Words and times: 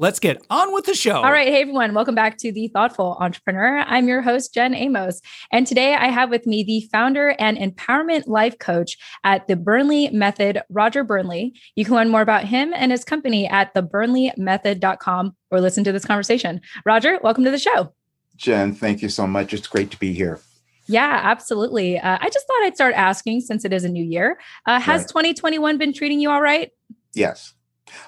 Let's 0.00 0.20
get 0.20 0.40
on 0.48 0.72
with 0.72 0.84
the 0.84 0.94
show. 0.94 1.16
All 1.16 1.32
right. 1.32 1.48
Hey, 1.48 1.62
everyone. 1.62 1.92
Welcome 1.92 2.14
back 2.14 2.38
to 2.38 2.52
The 2.52 2.68
Thoughtful 2.68 3.16
Entrepreneur. 3.18 3.78
I'm 3.78 4.06
your 4.06 4.22
host, 4.22 4.54
Jen 4.54 4.72
Amos. 4.72 5.20
And 5.50 5.66
today 5.66 5.94
I 5.94 6.06
have 6.06 6.30
with 6.30 6.46
me 6.46 6.62
the 6.62 6.88
founder 6.92 7.34
and 7.40 7.58
empowerment 7.58 8.28
life 8.28 8.56
coach 8.60 8.96
at 9.24 9.48
the 9.48 9.56
Burnley 9.56 10.08
Method, 10.10 10.62
Roger 10.70 11.02
Burnley. 11.02 11.52
You 11.74 11.84
can 11.84 11.96
learn 11.96 12.10
more 12.10 12.20
about 12.20 12.44
him 12.44 12.72
and 12.76 12.92
his 12.92 13.04
company 13.04 13.48
at 13.48 13.74
theburnleymethod.com 13.74 15.36
or 15.50 15.60
listen 15.60 15.82
to 15.82 15.90
this 15.90 16.04
conversation. 16.04 16.60
Roger, 16.84 17.18
welcome 17.24 17.42
to 17.42 17.50
the 17.50 17.58
show. 17.58 17.92
Jen, 18.36 18.76
thank 18.76 19.02
you 19.02 19.08
so 19.08 19.26
much. 19.26 19.52
It's 19.52 19.66
great 19.66 19.90
to 19.90 19.98
be 19.98 20.12
here. 20.12 20.38
Yeah, 20.86 21.22
absolutely. 21.24 21.98
Uh, 21.98 22.18
I 22.20 22.30
just 22.30 22.46
thought 22.46 22.62
I'd 22.62 22.76
start 22.76 22.94
asking 22.94 23.40
since 23.40 23.64
it 23.64 23.72
is 23.72 23.82
a 23.82 23.88
new 23.88 24.04
year. 24.04 24.38
Uh, 24.64 24.78
has 24.78 25.00
right. 25.00 25.08
2021 25.08 25.76
been 25.76 25.92
treating 25.92 26.20
you 26.20 26.30
all 26.30 26.40
right? 26.40 26.70
Yes. 27.14 27.54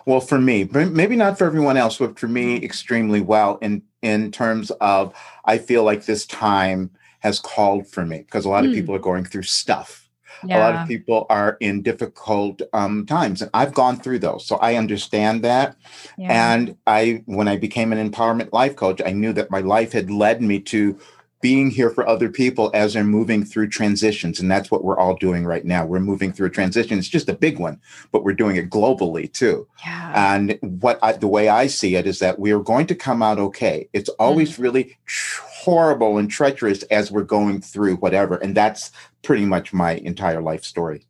Well, 0.06 0.20
for 0.20 0.38
me, 0.38 0.64
maybe 0.64 1.16
not 1.16 1.38
for 1.38 1.44
everyone 1.44 1.76
else, 1.76 1.98
but 1.98 2.18
for 2.18 2.28
me, 2.28 2.56
mm-hmm. 2.56 2.64
extremely 2.64 3.20
well 3.20 3.58
in 3.58 3.82
in 4.02 4.30
terms 4.32 4.70
of 4.80 5.14
I 5.44 5.58
feel 5.58 5.84
like 5.84 6.06
this 6.06 6.26
time 6.26 6.90
has 7.20 7.38
called 7.38 7.86
for 7.86 8.04
me 8.04 8.18
because 8.18 8.44
a 8.44 8.48
lot 8.48 8.64
of 8.64 8.70
mm. 8.70 8.74
people 8.74 8.94
are 8.94 9.00
going 9.00 9.24
through 9.24 9.42
stuff. 9.42 10.08
Yeah. 10.42 10.58
A 10.58 10.60
lot 10.60 10.74
of 10.74 10.88
people 10.88 11.26
are 11.28 11.58
in 11.60 11.82
difficult 11.82 12.62
um, 12.72 13.04
times, 13.04 13.42
and 13.42 13.50
I've 13.52 13.74
gone 13.74 13.98
through 13.98 14.20
those, 14.20 14.46
so 14.46 14.56
I 14.56 14.76
understand 14.76 15.44
that. 15.44 15.76
Yeah. 16.16 16.54
And 16.54 16.76
I, 16.86 17.22
when 17.26 17.46
I 17.46 17.58
became 17.58 17.92
an 17.92 18.10
empowerment 18.10 18.50
life 18.52 18.74
coach, 18.74 19.02
I 19.04 19.12
knew 19.12 19.34
that 19.34 19.50
my 19.50 19.60
life 19.60 19.92
had 19.92 20.10
led 20.10 20.40
me 20.40 20.60
to 20.60 20.98
being 21.40 21.70
here 21.70 21.90
for 21.90 22.06
other 22.06 22.28
people 22.28 22.70
as 22.74 22.94
they're 22.94 23.04
moving 23.04 23.44
through 23.44 23.68
transitions. 23.68 24.40
And 24.40 24.50
that's 24.50 24.70
what 24.70 24.84
we're 24.84 24.98
all 24.98 25.14
doing 25.14 25.44
right 25.44 25.64
now. 25.64 25.86
We're 25.86 26.00
moving 26.00 26.32
through 26.32 26.48
a 26.48 26.50
transition. 26.50 26.98
It's 26.98 27.08
just 27.08 27.28
a 27.28 27.34
big 27.34 27.58
one, 27.58 27.80
but 28.12 28.24
we're 28.24 28.34
doing 28.34 28.56
it 28.56 28.70
globally 28.70 29.32
too. 29.32 29.66
Yeah. 29.84 30.34
And 30.34 30.58
what 30.82 30.98
I, 31.02 31.12
the 31.12 31.28
way 31.28 31.48
I 31.48 31.66
see 31.66 31.96
it 31.96 32.06
is 32.06 32.18
that 32.18 32.38
we 32.38 32.52
are 32.52 32.60
going 32.60 32.86
to 32.88 32.94
come 32.94 33.22
out 33.22 33.38
okay. 33.38 33.88
It's 33.92 34.10
always 34.10 34.56
mm. 34.56 34.58
really 34.58 34.98
horrible 35.08 36.18
and 36.18 36.30
treacherous 36.30 36.82
as 36.84 37.10
we're 37.10 37.22
going 37.22 37.62
through 37.62 37.96
whatever. 37.96 38.36
And 38.36 38.54
that's 38.54 38.90
pretty 39.22 39.46
much 39.46 39.72
my 39.72 39.92
entire 39.92 40.42
life 40.42 40.64
story. 40.64 41.06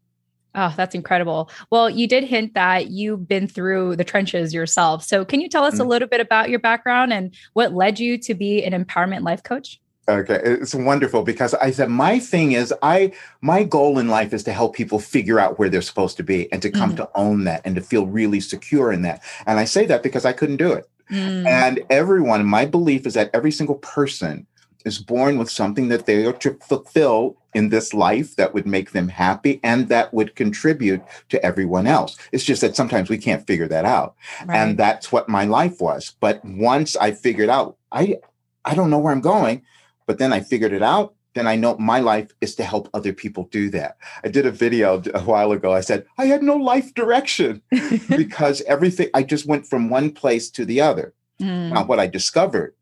Oh, 0.54 0.74
that's 0.76 0.96
incredible. 0.96 1.48
Well, 1.70 1.88
you 1.88 2.08
did 2.08 2.24
hint 2.24 2.54
that 2.54 2.88
you've 2.90 3.28
been 3.28 3.46
through 3.46 3.94
the 3.96 4.04
trenches 4.04 4.52
yourself. 4.52 5.04
So, 5.04 5.24
can 5.24 5.40
you 5.40 5.48
tell 5.48 5.62
us 5.62 5.74
mm-hmm. 5.74 5.82
a 5.82 5.88
little 5.88 6.08
bit 6.08 6.20
about 6.20 6.50
your 6.50 6.58
background 6.58 7.12
and 7.12 7.32
what 7.52 7.72
led 7.72 8.00
you 8.00 8.18
to 8.18 8.34
be 8.34 8.64
an 8.64 8.72
empowerment 8.72 9.22
life 9.22 9.44
coach? 9.44 9.80
Okay, 10.08 10.40
it's 10.42 10.74
wonderful 10.74 11.22
because 11.22 11.54
I 11.54 11.70
said 11.70 11.88
my 11.88 12.18
thing 12.18 12.52
is 12.52 12.74
I 12.82 13.12
my 13.42 13.62
goal 13.62 13.98
in 13.98 14.08
life 14.08 14.32
is 14.32 14.42
to 14.44 14.52
help 14.52 14.74
people 14.74 14.98
figure 14.98 15.38
out 15.38 15.58
where 15.58 15.68
they're 15.68 15.82
supposed 15.82 16.16
to 16.16 16.22
be 16.24 16.50
and 16.52 16.60
to 16.62 16.70
come 16.70 16.92
mm. 16.92 16.96
to 16.96 17.10
own 17.14 17.44
that 17.44 17.62
and 17.64 17.76
to 17.76 17.80
feel 17.80 18.06
really 18.06 18.40
secure 18.40 18.92
in 18.92 19.02
that. 19.02 19.22
And 19.46 19.60
I 19.60 19.64
say 19.64 19.86
that 19.86 20.02
because 20.02 20.24
I 20.24 20.32
couldn't 20.32 20.56
do 20.56 20.72
it. 20.72 20.88
Mm. 21.10 21.46
And 21.46 21.80
everyone, 21.90 22.44
my 22.46 22.64
belief 22.64 23.06
is 23.06 23.14
that 23.14 23.30
every 23.34 23.52
single 23.52 23.76
person 23.76 24.46
is 24.84 24.98
born 24.98 25.38
with 25.38 25.50
something 25.50 25.88
that 25.88 26.06
they 26.06 26.24
are 26.24 26.32
to 26.32 26.54
fulfill 26.66 27.36
in 27.54 27.68
this 27.68 27.92
life 27.92 28.36
that 28.36 28.54
would 28.54 28.66
make 28.66 28.92
them 28.92 29.08
happy 29.08 29.60
and 29.62 29.88
that 29.88 30.14
would 30.14 30.34
contribute 30.36 31.02
to 31.28 31.44
everyone 31.44 31.86
else. 31.86 32.16
It's 32.32 32.44
just 32.44 32.60
that 32.62 32.76
sometimes 32.76 33.10
we 33.10 33.18
can't 33.18 33.46
figure 33.46 33.68
that 33.68 33.84
out. 33.84 34.14
Right. 34.46 34.56
And 34.56 34.78
that's 34.78 35.12
what 35.12 35.28
my 35.28 35.44
life 35.44 35.80
was. 35.80 36.14
But 36.20 36.44
once 36.44 36.96
I 36.96 37.12
figured 37.12 37.50
out, 37.50 37.76
I 37.92 38.16
I 38.64 38.74
don't 38.74 38.90
know 38.90 38.98
where 38.98 39.12
I'm 39.12 39.20
going 39.20 39.62
but 40.10 40.18
then 40.18 40.32
I 40.32 40.40
figured 40.40 40.72
it 40.72 40.82
out. 40.82 41.14
Then 41.34 41.46
I 41.46 41.54
know 41.54 41.78
my 41.78 42.00
life 42.00 42.32
is 42.40 42.56
to 42.56 42.64
help 42.64 42.88
other 42.92 43.12
people 43.12 43.44
do 43.52 43.70
that. 43.70 43.96
I 44.24 44.28
did 44.28 44.44
a 44.44 44.50
video 44.50 45.00
a 45.14 45.20
while 45.20 45.52
ago. 45.52 45.72
I 45.72 45.82
said, 45.82 46.04
I 46.18 46.24
had 46.24 46.42
no 46.42 46.56
life 46.56 46.92
direction 46.94 47.62
because 48.08 48.60
everything, 48.62 49.08
I 49.14 49.22
just 49.22 49.46
went 49.46 49.68
from 49.68 49.88
one 49.88 50.10
place 50.10 50.50
to 50.50 50.64
the 50.64 50.80
other. 50.80 51.14
Mm. 51.40 51.74
Now, 51.74 51.84
what 51.84 52.00
I 52.00 52.08
discovered 52.08 52.74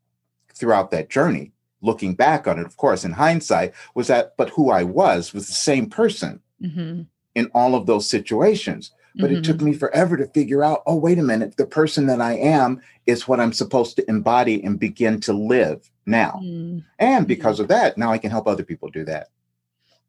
throughout 0.55 0.89
that 0.89 1.11
journey, 1.11 1.51
looking 1.83 2.15
back 2.15 2.47
on 2.47 2.57
it, 2.57 2.65
of 2.65 2.77
course, 2.77 3.05
in 3.05 3.11
hindsight, 3.11 3.73
was 3.93 4.07
that, 4.07 4.33
but 4.35 4.49
who 4.49 4.71
I 4.71 4.81
was 4.81 5.31
was 5.31 5.45
the 5.45 5.53
same 5.53 5.87
person 5.87 6.39
mm-hmm. 6.59 7.03
in 7.35 7.51
all 7.53 7.75
of 7.75 7.85
those 7.85 8.09
situations. 8.09 8.89
But 9.13 9.29
mm-hmm. 9.29 9.35
it 9.35 9.43
took 9.43 9.57
mm-hmm. 9.57 9.65
me 9.65 9.73
forever 9.73 10.17
to 10.17 10.25
figure 10.25 10.63
out 10.63 10.81
oh, 10.87 10.95
wait 10.95 11.19
a 11.19 11.23
minute, 11.23 11.57
the 11.57 11.67
person 11.67 12.07
that 12.07 12.21
I 12.21 12.33
am 12.33 12.81
is 13.05 13.27
what 13.27 13.39
I'm 13.39 13.53
supposed 13.53 13.97
to 13.97 14.09
embody 14.09 14.63
and 14.63 14.79
begin 14.79 15.19
to 15.21 15.33
live 15.33 15.91
now. 16.09 16.41
Mm-hmm. 16.43 16.79
And 16.97 17.27
because 17.27 17.59
of 17.59 17.67
that, 17.69 17.97
now 17.97 18.11
I 18.11 18.17
can 18.17 18.31
help 18.31 18.47
other 18.47 18.63
people 18.63 18.89
do 18.89 19.05
that. 19.05 19.27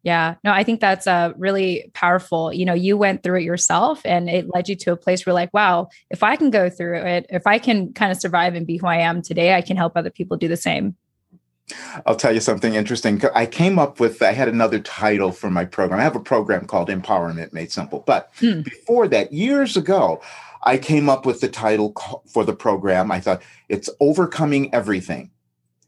Yeah, 0.02 0.36
no, 0.42 0.52
I 0.52 0.64
think 0.64 0.80
that's 0.80 1.06
uh, 1.06 1.34
really 1.36 1.90
powerful. 1.92 2.54
You 2.54 2.64
know, 2.64 2.72
you 2.72 2.96
went 2.96 3.22
through 3.22 3.40
it 3.40 3.44
yourself 3.44 4.00
and 4.06 4.30
it 4.30 4.48
led 4.54 4.66
you 4.66 4.76
to 4.76 4.92
a 4.92 4.96
place 4.96 5.26
where, 5.26 5.34
like, 5.34 5.52
wow, 5.52 5.88
if 6.08 6.22
I 6.22 6.36
can 6.36 6.50
go 6.50 6.70
through 6.70 7.02
it, 7.02 7.26
if 7.28 7.46
I 7.46 7.58
can 7.58 7.92
kind 7.92 8.10
of 8.10 8.18
survive 8.18 8.54
and 8.54 8.66
be 8.66 8.78
who 8.78 8.86
I 8.86 8.96
am 8.96 9.20
today, 9.20 9.54
I 9.54 9.60
can 9.60 9.76
help 9.76 9.92
other 9.96 10.10
people 10.10 10.38
do 10.38 10.48
the 10.48 10.56
same. 10.56 10.96
I'll 12.06 12.16
tell 12.16 12.32
you 12.32 12.40
something 12.40 12.74
interesting. 12.74 13.22
I 13.34 13.46
came 13.46 13.78
up 13.78 14.00
with, 14.00 14.22
I 14.22 14.32
had 14.32 14.48
another 14.48 14.80
title 14.80 15.32
for 15.32 15.50
my 15.50 15.64
program. 15.64 16.00
I 16.00 16.02
have 16.02 16.16
a 16.16 16.20
program 16.20 16.66
called 16.66 16.88
Empowerment 16.88 17.52
Made 17.52 17.70
Simple. 17.70 18.02
But 18.06 18.30
hmm. 18.40 18.62
before 18.62 19.06
that, 19.08 19.32
years 19.32 19.76
ago, 19.76 20.22
I 20.62 20.78
came 20.78 21.08
up 21.08 21.26
with 21.26 21.40
the 21.40 21.48
title 21.48 21.94
for 22.26 22.44
the 22.44 22.54
program. 22.54 23.10
I 23.10 23.20
thought 23.20 23.42
it's 23.68 23.90
Overcoming 24.00 24.74
Everything. 24.74 25.30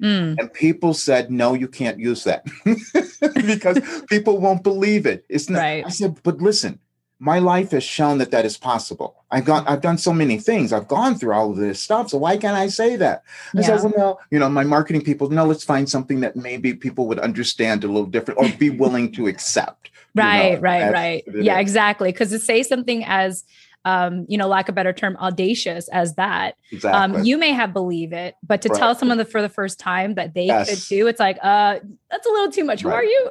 Mm. 0.03 0.39
And 0.39 0.53
people 0.53 0.95
said, 0.95 1.31
no, 1.31 1.55
you 1.55 1.69
can't 1.69 1.99
use 1.99 2.25
that 2.25 2.45
because 3.47 3.81
people 4.09 4.39
won't 4.39 4.65
believe 4.65 5.07
it. 5.07 5.25
It's 5.29 5.49
not, 5.49 5.61
right. 5.61 5.85
I 5.87 5.91
said, 5.91 6.19
but 6.25 6.39
listen, 6.39 6.81
my 7.21 7.39
life 7.39 7.71
has 7.71 7.85
shown 7.85 8.19
that 8.19 8.33
that 8.33 8.45
is 8.45 8.59
possible. 8.59 9.23
I've 9.31 9.45
gone, 9.45 9.65
I've 9.69 9.81
done 9.81 9.97
so 9.97 10.13
many 10.13 10.39
things. 10.39 10.73
I've 10.73 10.89
gone 10.89 11.15
through 11.15 11.33
all 11.35 11.53
of 11.53 11.57
this 11.57 11.81
stuff. 11.81 12.11
So 12.11 12.19
why 12.19 12.37
can't 12.37 12.57
I 12.57 12.67
say 12.67 12.97
that? 12.97 13.23
I 13.57 13.61
yeah. 13.61 13.67
said, 13.67 13.83
well, 13.83 13.93
no, 13.97 14.19
you 14.33 14.41
know, 14.41 14.49
my 14.49 14.65
marketing 14.65 15.03
people, 15.03 15.31
no, 15.31 15.45
let's 15.47 15.63
find 15.63 15.89
something 15.89 16.19
that 16.21 16.35
maybe 16.35 16.75
people 16.75 17.07
would 17.07 17.21
understand 17.21 17.85
a 17.85 17.87
little 17.87 18.07
different 18.07 18.41
or 18.41 18.59
be 18.59 18.71
willing 18.71 19.13
to 19.13 19.29
accept. 19.29 19.91
right, 20.17 20.47
you 20.47 20.55
know, 20.57 20.61
right, 20.63 20.93
right. 20.93 21.25
Yeah, 21.33 21.61
exactly. 21.61 22.11
Because 22.11 22.31
to 22.31 22.41
say 22.41 22.65
something 22.65 23.05
as 23.05 23.45
um, 23.85 24.27
you 24.29 24.39
know, 24.39 24.47
lack 24.47 24.69
of 24.69 24.75
better 24.75 24.93
term, 24.93 25.17
audacious 25.19 25.89
as 25.89 26.15
that. 26.15 26.55
Um, 26.55 26.77
exactly. 26.77 27.21
Um, 27.21 27.25
you 27.25 27.37
may 27.37 27.53
have 27.53 27.73
believe 27.73 28.13
it, 28.13 28.37
but 28.43 28.63
to 28.63 28.69
right. 28.69 28.79
tell 28.79 28.95
someone 28.95 29.19
that 29.19 29.31
for 29.31 29.43
the 29.43 29.49
first 29.49 29.79
time 29.79 30.15
that 30.15 30.35
they 30.35 30.47
yes. 30.47 30.71
could 30.71 30.89
do, 30.89 31.07
it's 31.07 31.21
like, 31.21 31.39
uh, 31.43 31.79
that's 32.11 32.27
a 32.27 32.31
little 32.31 32.51
too 32.53 32.65
much. 32.65 32.85
Right. 32.85 32.93
Who 32.93 32.97
are 32.97 33.05
you? 33.05 33.31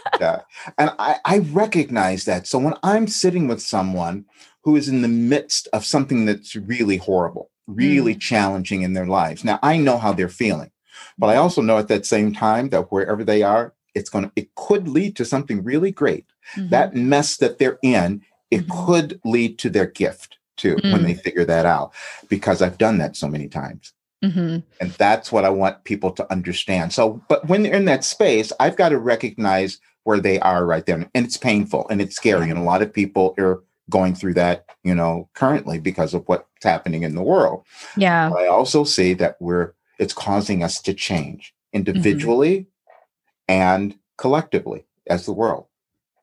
yeah. 0.20 0.40
And 0.78 0.90
I, 0.98 1.16
I 1.24 1.38
recognize 1.38 2.24
that. 2.24 2.46
So 2.46 2.58
when 2.58 2.74
I'm 2.82 3.06
sitting 3.06 3.48
with 3.48 3.62
someone 3.62 4.24
who 4.66 4.76
is 4.76 4.88
in 4.88 5.02
the 5.02 5.08
midst 5.08 5.68
of 5.72 5.84
something 5.84 6.26
that's 6.26 6.56
really 6.56 6.96
horrible, 6.96 7.50
really 7.68 8.16
mm. 8.16 8.20
challenging 8.20 8.82
in 8.82 8.94
their 8.94 9.06
lives. 9.06 9.44
Now 9.44 9.60
I 9.62 9.76
know 9.76 9.96
how 9.96 10.12
they're 10.12 10.28
feeling, 10.28 10.72
but 11.16 11.28
I 11.28 11.36
also 11.36 11.62
know 11.62 11.78
at 11.78 11.86
that 11.86 12.04
same 12.04 12.32
time 12.32 12.70
that 12.70 12.90
wherever 12.90 13.22
they 13.22 13.42
are, 13.42 13.74
it's 13.94 14.10
going 14.10 14.24
to, 14.24 14.32
it 14.34 14.54
could 14.56 14.88
lead 14.88 15.14
to 15.16 15.24
something 15.24 15.62
really 15.62 15.92
great. 15.92 16.26
Mm-hmm. 16.56 16.70
That 16.70 16.94
mess 16.94 17.36
that 17.38 17.58
they're 17.58 17.78
in 17.82 18.22
it 18.50 18.66
mm-hmm. 18.66 18.86
could 18.86 19.20
lead 19.24 19.58
to 19.58 19.70
their 19.70 19.86
gift 19.86 20.38
too 20.56 20.76
mm-hmm. 20.76 20.92
when 20.92 21.02
they 21.02 21.14
mm. 21.14 21.20
figure 21.20 21.44
that 21.44 21.66
out 21.66 21.92
because 22.28 22.62
I've 22.62 22.78
done 22.78 22.98
that 22.98 23.16
so 23.16 23.28
many 23.28 23.48
times. 23.48 23.92
Mm-hmm. 24.24 24.58
And 24.80 24.90
that's 24.92 25.30
what 25.30 25.44
I 25.44 25.50
want 25.50 25.84
people 25.84 26.10
to 26.12 26.32
understand. 26.32 26.92
So, 26.92 27.22
but 27.28 27.46
when 27.48 27.62
they're 27.62 27.74
in 27.74 27.84
that 27.84 28.04
space, 28.04 28.52
I've 28.58 28.76
got 28.76 28.88
to 28.88 28.98
recognize 28.98 29.78
where 30.04 30.20
they 30.20 30.40
are 30.40 30.64
right 30.64 30.86
there. 30.86 30.96
And 30.96 31.26
it's 31.26 31.36
painful 31.36 31.86
and 31.90 32.00
it's 32.00 32.16
scary. 32.16 32.48
And 32.48 32.58
a 32.58 32.62
lot 32.62 32.82
of 32.82 32.92
people 32.92 33.34
are 33.38 33.62
going 33.90 34.14
through 34.14 34.34
that, 34.34 34.66
you 34.82 34.94
know, 34.94 35.28
currently 35.34 35.78
because 35.78 36.14
of 36.14 36.26
what's 36.26 36.64
happening 36.64 37.02
in 37.02 37.14
the 37.14 37.22
world. 37.22 37.64
Yeah. 37.96 38.30
But 38.30 38.40
I 38.40 38.46
also 38.46 38.84
see 38.84 39.14
that 39.14 39.36
we're, 39.40 39.72
it's 39.98 40.14
causing 40.14 40.62
us 40.62 40.80
to 40.82 40.94
change 40.94 41.54
individually 41.72 42.60
mm-hmm. 42.60 43.52
and 43.52 43.98
collectively 44.16 44.86
as 45.08 45.26
the 45.26 45.32
world. 45.32 45.66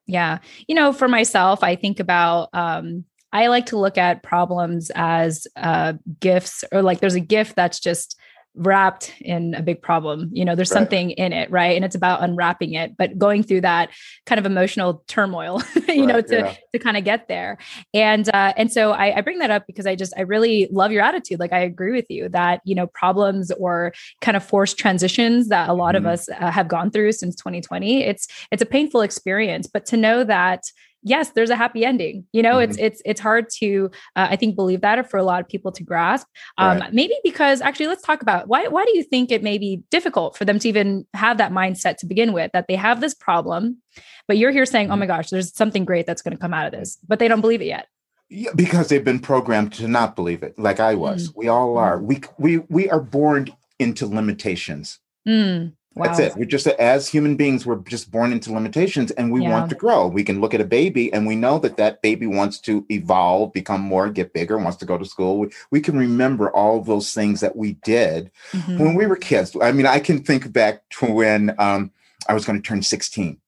Yeah. 0.06 0.38
You 0.68 0.74
know, 0.74 0.92
for 0.92 1.08
myself, 1.08 1.62
I 1.62 1.76
think 1.76 2.00
about, 2.00 2.50
um, 2.52 3.04
I 3.32 3.48
like 3.48 3.66
to 3.66 3.78
look 3.78 3.98
at 3.98 4.22
problems 4.22 4.90
as 4.94 5.46
uh, 5.56 5.94
gifts 6.20 6.62
or 6.72 6.82
like 6.82 7.00
there's 7.00 7.14
a 7.14 7.20
gift 7.20 7.56
that's 7.56 7.80
just 7.80 8.16
wrapped 8.56 9.12
in 9.20 9.54
a 9.54 9.62
big 9.62 9.82
problem. 9.82 10.30
You 10.32 10.44
know, 10.44 10.54
there's 10.54 10.70
right. 10.70 10.78
something 10.78 11.10
in 11.10 11.32
it, 11.32 11.50
right? 11.50 11.74
And 11.76 11.84
it's 11.84 11.94
about 11.94 12.22
unwrapping 12.22 12.74
it, 12.74 12.96
but 12.96 13.18
going 13.18 13.42
through 13.42 13.62
that 13.62 13.90
kind 14.26 14.38
of 14.38 14.46
emotional 14.46 15.02
turmoil, 15.08 15.60
you 15.74 15.82
right, 15.82 15.98
know, 16.06 16.20
to 16.20 16.36
yeah. 16.36 16.56
to 16.72 16.78
kind 16.78 16.96
of 16.96 17.04
get 17.04 17.28
there. 17.28 17.58
And 17.92 18.28
uh, 18.28 18.52
and 18.56 18.72
so 18.72 18.92
I, 18.92 19.18
I 19.18 19.20
bring 19.22 19.38
that 19.38 19.50
up 19.50 19.66
because 19.66 19.86
I 19.86 19.96
just 19.96 20.12
I 20.16 20.22
really 20.22 20.68
love 20.70 20.92
your 20.92 21.02
attitude. 21.02 21.40
Like 21.40 21.52
I 21.52 21.60
agree 21.60 21.92
with 21.92 22.06
you 22.08 22.28
that 22.30 22.60
you 22.64 22.74
know 22.74 22.86
problems 22.88 23.50
or 23.52 23.92
kind 24.20 24.36
of 24.36 24.44
forced 24.44 24.78
transitions 24.78 25.48
that 25.48 25.68
a 25.68 25.72
lot 25.72 25.94
mm-hmm. 25.94 26.06
of 26.06 26.12
us 26.12 26.28
uh, 26.28 26.50
have 26.50 26.68
gone 26.68 26.90
through 26.90 27.12
since 27.12 27.34
2020. 27.36 28.04
It's 28.04 28.28
it's 28.50 28.62
a 28.62 28.66
painful 28.66 29.00
experience, 29.00 29.66
but 29.66 29.86
to 29.86 29.96
know 29.96 30.24
that 30.24 30.64
yes 31.04 31.30
there's 31.30 31.50
a 31.50 31.56
happy 31.56 31.84
ending 31.84 32.26
you 32.32 32.42
know 32.42 32.54
mm-hmm. 32.54 32.70
it's 32.70 32.78
it's 32.78 33.02
it's 33.04 33.20
hard 33.20 33.48
to 33.48 33.90
uh, 34.16 34.26
i 34.30 34.36
think 34.36 34.56
believe 34.56 34.80
that 34.80 34.98
or 34.98 35.04
for 35.04 35.18
a 35.18 35.22
lot 35.22 35.40
of 35.40 35.48
people 35.48 35.70
to 35.70 35.84
grasp 35.84 36.26
um, 36.58 36.78
right. 36.78 36.92
maybe 36.92 37.14
because 37.22 37.60
actually 37.60 37.86
let's 37.86 38.02
talk 38.02 38.22
about 38.22 38.48
why 38.48 38.66
why 38.66 38.84
do 38.84 38.96
you 38.96 39.04
think 39.04 39.30
it 39.30 39.42
may 39.42 39.58
be 39.58 39.82
difficult 39.90 40.36
for 40.36 40.44
them 40.44 40.58
to 40.58 40.68
even 40.68 41.06
have 41.14 41.38
that 41.38 41.52
mindset 41.52 41.96
to 41.98 42.06
begin 42.06 42.32
with 42.32 42.50
that 42.52 42.66
they 42.66 42.74
have 42.74 43.00
this 43.00 43.14
problem 43.14 43.80
but 44.26 44.38
you're 44.38 44.50
here 44.50 44.66
saying 44.66 44.88
oh 44.88 44.92
mm-hmm. 44.92 45.00
my 45.00 45.06
gosh 45.06 45.30
there's 45.30 45.54
something 45.54 45.84
great 45.84 46.06
that's 46.06 46.22
going 46.22 46.36
to 46.36 46.40
come 46.40 46.54
out 46.54 46.66
of 46.66 46.72
this 46.72 46.98
but 47.06 47.18
they 47.18 47.28
don't 47.28 47.42
believe 47.42 47.60
it 47.60 47.66
yet 47.66 47.86
yeah, 48.30 48.50
because 48.56 48.88
they've 48.88 49.04
been 49.04 49.20
programmed 49.20 49.72
to 49.74 49.86
not 49.86 50.16
believe 50.16 50.42
it 50.42 50.58
like 50.58 50.80
i 50.80 50.94
was 50.94 51.28
mm. 51.28 51.32
we 51.36 51.48
all 51.48 51.76
are 51.76 51.98
mm. 51.98 52.04
we 52.04 52.22
we 52.38 52.58
we 52.68 52.90
are 52.90 53.00
born 53.00 53.48
into 53.78 54.06
limitations 54.06 54.98
mm. 55.28 55.72
Wow. 55.96 56.06
That's 56.06 56.18
it. 56.18 56.36
We're 56.36 56.46
just 56.46 56.66
as 56.66 57.08
human 57.08 57.36
beings, 57.36 57.64
we're 57.64 57.76
just 57.76 58.10
born 58.10 58.32
into 58.32 58.52
limitations, 58.52 59.12
and 59.12 59.30
we 59.30 59.42
yeah. 59.42 59.50
want 59.50 59.70
to 59.70 59.76
grow. 59.76 60.08
We 60.08 60.24
can 60.24 60.40
look 60.40 60.52
at 60.52 60.60
a 60.60 60.64
baby, 60.64 61.12
and 61.12 61.24
we 61.24 61.36
know 61.36 61.60
that 61.60 61.76
that 61.76 62.02
baby 62.02 62.26
wants 62.26 62.58
to 62.62 62.84
evolve, 62.90 63.52
become 63.52 63.80
more, 63.80 64.10
get 64.10 64.32
bigger, 64.32 64.58
wants 64.58 64.78
to 64.78 64.86
go 64.86 64.98
to 64.98 65.04
school. 65.04 65.38
We, 65.38 65.50
we 65.70 65.80
can 65.80 65.96
remember 65.96 66.50
all 66.50 66.82
those 66.82 67.12
things 67.12 67.40
that 67.40 67.54
we 67.54 67.74
did 67.84 68.32
mm-hmm. 68.50 68.78
when 68.78 68.94
we 68.94 69.06
were 69.06 69.14
kids. 69.14 69.56
I 69.62 69.70
mean, 69.70 69.86
I 69.86 70.00
can 70.00 70.24
think 70.24 70.52
back 70.52 70.82
to 70.98 71.12
when 71.12 71.54
um, 71.58 71.92
I 72.28 72.34
was 72.34 72.44
going 72.44 72.60
to 72.60 72.68
turn 72.68 72.82
sixteen. 72.82 73.38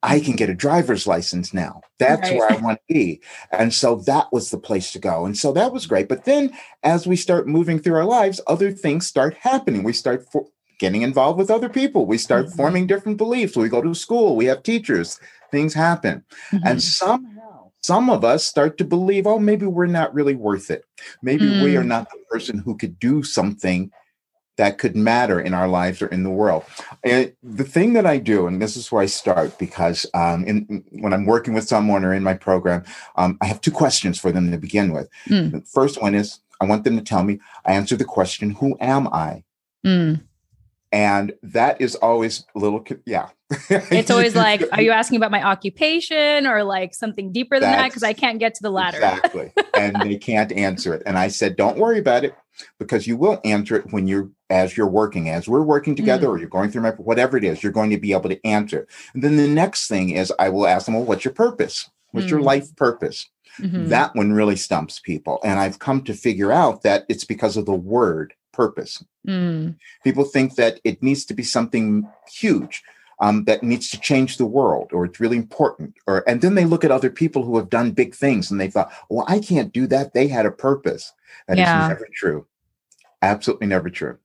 I 0.00 0.20
can 0.20 0.36
get 0.36 0.48
a 0.48 0.54
driver's 0.54 1.08
license 1.08 1.52
now. 1.52 1.80
That's 1.98 2.30
right. 2.30 2.38
where 2.38 2.52
I 2.52 2.56
want 2.58 2.78
to 2.78 2.94
be. 2.94 3.20
And 3.50 3.74
so 3.74 3.96
that 4.06 4.32
was 4.32 4.52
the 4.52 4.58
place 4.58 4.92
to 4.92 5.00
go. 5.00 5.26
And 5.26 5.36
so 5.36 5.50
that 5.54 5.72
was 5.72 5.86
great. 5.86 6.08
But 6.08 6.24
then 6.24 6.52
as 6.84 7.08
we 7.08 7.16
start 7.16 7.48
moving 7.48 7.80
through 7.80 7.96
our 7.96 8.04
lives, 8.04 8.40
other 8.46 8.70
things 8.70 9.08
start 9.08 9.34
happening. 9.34 9.82
We 9.82 9.92
start 9.92 10.24
for, 10.30 10.46
getting 10.78 11.02
involved 11.02 11.38
with 11.38 11.50
other 11.50 11.68
people. 11.68 12.06
We 12.06 12.18
start 12.18 12.46
mm-hmm. 12.46 12.56
forming 12.56 12.86
different 12.86 13.18
beliefs. 13.18 13.56
We 13.56 13.68
go 13.68 13.82
to 13.82 13.94
school, 13.94 14.36
we 14.36 14.46
have 14.46 14.62
teachers, 14.62 15.20
things 15.50 15.74
happen. 15.74 16.24
Mm-hmm. 16.52 16.66
And 16.66 16.82
somehow, 16.82 17.70
some 17.82 18.10
of 18.10 18.24
us 18.24 18.44
start 18.44 18.78
to 18.78 18.84
believe, 18.84 19.26
oh, 19.26 19.38
maybe 19.38 19.66
we're 19.66 19.86
not 19.86 20.14
really 20.14 20.34
worth 20.34 20.70
it. 20.70 20.84
Maybe 21.22 21.46
mm. 21.46 21.62
we 21.62 21.76
are 21.76 21.82
mm. 21.82 21.86
not 21.88 22.10
the 22.10 22.18
person 22.30 22.58
who 22.58 22.76
could 22.76 22.98
do 22.98 23.22
something 23.22 23.90
that 24.56 24.78
could 24.78 24.96
matter 24.96 25.40
in 25.40 25.54
our 25.54 25.68
lives 25.68 26.02
or 26.02 26.08
in 26.08 26.24
the 26.24 26.30
world. 26.30 26.64
And 27.04 27.32
the 27.44 27.62
thing 27.62 27.92
that 27.92 28.04
I 28.04 28.18
do, 28.18 28.48
and 28.48 28.60
this 28.60 28.76
is 28.76 28.90
where 28.90 29.02
I 29.02 29.06
start, 29.06 29.56
because 29.56 30.04
um, 30.14 30.44
in, 30.44 30.84
when 30.90 31.12
I'm 31.12 31.26
working 31.26 31.54
with 31.54 31.68
someone 31.68 32.04
or 32.04 32.12
in 32.12 32.24
my 32.24 32.34
program, 32.34 32.84
um, 33.14 33.38
I 33.40 33.46
have 33.46 33.60
two 33.60 33.70
questions 33.70 34.18
for 34.18 34.32
them 34.32 34.50
to 34.50 34.58
begin 34.58 34.92
with. 34.92 35.08
Mm. 35.28 35.52
The 35.52 35.60
first 35.60 36.02
one 36.02 36.16
is 36.16 36.40
I 36.60 36.64
want 36.64 36.82
them 36.82 36.96
to 36.96 37.04
tell 37.04 37.22
me, 37.22 37.38
I 37.64 37.74
answer 37.74 37.94
the 37.94 38.04
question, 38.04 38.50
Who 38.50 38.76
am 38.80 39.06
I? 39.08 39.44
Mm 39.86 40.27
and 40.92 41.34
that 41.42 41.80
is 41.80 41.94
always 41.96 42.44
a 42.54 42.58
little 42.58 42.84
yeah. 43.06 43.28
It's 43.70 44.10
always 44.10 44.34
like 44.34 44.62
are 44.72 44.82
you 44.82 44.90
asking 44.90 45.16
about 45.16 45.30
my 45.30 45.42
occupation 45.42 46.46
or 46.46 46.64
like 46.64 46.94
something 46.94 47.32
deeper 47.32 47.60
than 47.60 47.70
That's, 47.70 47.82
that? 47.82 47.88
Because 47.88 48.02
i 48.02 48.12
can't 48.12 48.38
get 48.38 48.54
to 48.54 48.62
the 48.62 48.70
ladder. 48.70 48.96
exactly. 48.96 49.52
And 49.74 50.00
they 50.00 50.16
can't 50.16 50.52
answer 50.52 50.94
it. 50.94 51.02
And 51.06 51.18
i 51.18 51.28
said 51.28 51.56
don't 51.56 51.78
worry 51.78 51.98
about 51.98 52.24
it 52.24 52.34
because 52.78 53.06
you 53.06 53.16
will 53.16 53.40
answer 53.44 53.76
it 53.76 53.92
when 53.92 54.08
you're 54.08 54.30
as 54.50 54.76
you're 54.76 54.88
working 54.88 55.28
as 55.28 55.48
we're 55.48 55.62
working 55.62 55.94
together 55.94 56.26
mm. 56.26 56.30
or 56.30 56.38
you're 56.38 56.48
going 56.48 56.70
through 56.70 56.82
my 56.82 56.90
whatever 56.90 57.36
it 57.36 57.44
is 57.44 57.62
you're 57.62 57.70
going 57.70 57.90
to 57.90 57.98
be 57.98 58.12
able 58.12 58.28
to 58.28 58.46
answer 58.46 58.88
and 59.14 59.22
then 59.22 59.36
the 59.36 59.46
next 59.46 59.88
thing 59.88 60.10
is 60.10 60.32
i 60.38 60.48
will 60.48 60.66
ask 60.66 60.86
them 60.86 60.94
well 60.94 61.04
what's 61.04 61.24
your 61.24 61.34
purpose? 61.34 61.88
What's 62.12 62.26
mm. 62.26 62.30
your 62.30 62.40
life 62.40 62.74
purpose? 62.76 63.28
Mm-hmm. 63.60 63.88
that 63.88 64.14
one 64.14 64.32
really 64.32 64.54
stumps 64.54 65.00
people. 65.00 65.40
And 65.42 65.58
i've 65.58 65.80
come 65.80 66.02
to 66.04 66.14
figure 66.14 66.52
out 66.52 66.82
that 66.82 67.04
it's 67.08 67.24
because 67.24 67.56
of 67.56 67.66
the 67.66 67.74
word 67.74 68.34
purpose. 68.58 69.04
Mm. 69.26 69.76
People 70.02 70.24
think 70.24 70.56
that 70.56 70.80
it 70.82 71.02
needs 71.02 71.24
to 71.26 71.34
be 71.34 71.44
something 71.44 72.06
huge. 72.30 72.82
Um, 73.20 73.44
that 73.46 73.64
needs 73.64 73.90
to 73.90 73.98
change 73.98 74.36
the 74.36 74.46
world 74.46 74.90
or 74.92 75.04
it's 75.04 75.18
really 75.18 75.36
important 75.36 75.92
or 76.06 76.22
and 76.28 76.40
then 76.40 76.54
they 76.54 76.64
look 76.64 76.84
at 76.84 76.92
other 76.92 77.10
people 77.10 77.42
who 77.42 77.56
have 77.56 77.68
done 77.68 77.90
big 77.90 78.14
things 78.14 78.48
and 78.48 78.60
they 78.60 78.70
thought 78.70 78.92
well 79.10 79.24
i 79.26 79.40
can't 79.40 79.72
do 79.72 79.88
that 79.88 80.14
they 80.14 80.28
had 80.28 80.46
a 80.46 80.52
purpose 80.52 81.12
That 81.48 81.58
yeah. 81.58 81.82
is 81.82 81.88
never 81.88 82.08
true 82.14 82.46
absolutely 83.20 83.66
never 83.66 83.90
true 83.90 84.18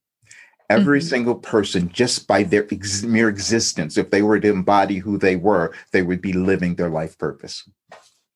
every 0.70 1.00
mm-hmm. 1.00 1.08
single 1.08 1.34
person 1.34 1.88
just 1.88 2.28
by 2.28 2.44
their 2.44 2.68
ex- 2.70 3.02
mere 3.02 3.28
existence 3.28 3.98
if 3.98 4.10
they 4.10 4.22
were 4.22 4.38
to 4.38 4.48
embody 4.48 4.98
who 4.98 5.18
they 5.18 5.34
were 5.34 5.74
they 5.90 6.02
would 6.02 6.22
be 6.22 6.32
living 6.32 6.76
their 6.76 6.90
life 7.00 7.18
purpose 7.18 7.68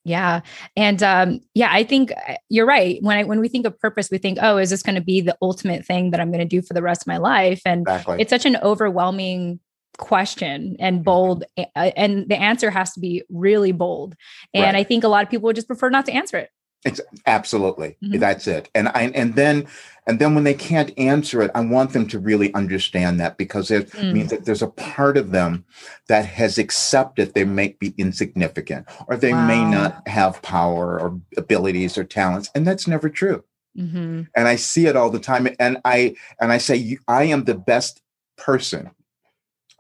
yeah. 0.05 0.41
And 0.77 1.03
um, 1.03 1.41
yeah, 1.55 1.69
I 1.71 1.85
think 1.85 2.13
uh, 2.13 2.35
you're 2.49 2.67
right. 2.67 2.99
When 3.03 3.19
I 3.19 3.25
when 3.25 3.41
we 3.41 3.49
think 3.49 3.67
of 3.67 3.79
purpose, 3.79 4.11
we 4.11 4.19
think, 4.19 4.39
oh, 4.41 4.57
is 4.57 4.71
this 4.71 4.83
going 4.83 4.95
to 4.95 5.01
be 5.01 5.21
the 5.21 5.37
ultimate 5.43 5.85
thing 5.85 6.11
that 6.11 6.21
I'm 6.21 6.31
going 6.31 6.41
to 6.41 6.45
do 6.45 6.63
for 6.63 6.75
the 6.75 6.83
rest 6.83 7.03
of 7.03 7.07
my 7.07 7.19
life? 7.19 7.61
And 7.67 7.83
exactly. 7.83 8.21
it's 8.21 8.31
such 8.31 8.47
an 8.47 8.57
overwhelming 8.57 9.61
question 9.99 10.77
and 10.79 11.05
bold 11.05 11.43
and 11.75 12.29
the 12.29 12.37
answer 12.37 12.71
has 12.71 12.93
to 12.93 13.01
be 13.01 13.23
really 13.29 13.73
bold 13.73 14.15
and 14.55 14.63
right. 14.63 14.77
i 14.77 14.85
think 14.85 15.03
a 15.03 15.09
lot 15.09 15.25
of 15.25 15.29
people 15.29 15.45
would 15.47 15.57
just 15.57 15.67
prefer 15.67 15.91
not 15.91 16.07
to 16.07 16.13
answer 16.13 16.37
it 16.37 16.51
it's 16.85 17.01
absolutely 17.27 17.97
mm-hmm. 18.03 18.19
that's 18.19 18.47
it 18.47 18.71
and 18.75 18.89
i 18.89 19.11
and 19.15 19.35
then 19.35 19.67
and 20.07 20.19
then 20.19 20.35
when 20.35 20.45
they 20.45 20.55
can't 20.55 20.97
answer 20.97 21.43
it 21.43 21.51
i 21.55 21.61
want 21.61 21.93
them 21.93 22.07
to 22.07 22.19
really 22.19 22.53
understand 22.55 23.19
that 23.19 23.37
because 23.37 23.71
it 23.71 23.91
mm. 23.91 24.13
means 24.13 24.31
that 24.31 24.45
there's 24.45 24.63
a 24.63 24.69
part 24.69 25.17
of 25.17 25.33
them 25.33 25.65
that 26.07 26.25
has 26.25 26.57
accepted 26.57 27.35
they 27.35 27.45
may 27.45 27.77
be 27.81 27.95
insignificant 27.99 28.87
or 29.09 29.17
they 29.17 29.33
wow. 29.33 29.47
may 29.47 29.65
not 29.65 30.07
have 30.07 30.41
power 30.43 31.01
or 31.01 31.21
abilities 31.37 31.99
or 31.99 32.05
talents 32.05 32.49
and 32.55 32.67
that's 32.67 32.87
never 32.87 33.09
true 33.09 33.43
mm-hmm. 33.77 34.23
and 34.37 34.49
i 34.49 34.55
see 34.55 34.87
it 34.87 34.97
all 34.97 35.11
the 35.11 35.19
time 35.19 35.49
and 35.59 35.79
i 35.85 36.15
and 36.41 36.53
i 36.53 36.59
say 36.59 36.97
i 37.09 37.25
am 37.25 37.45
the 37.45 37.55
best 37.55 38.03
person 38.37 38.91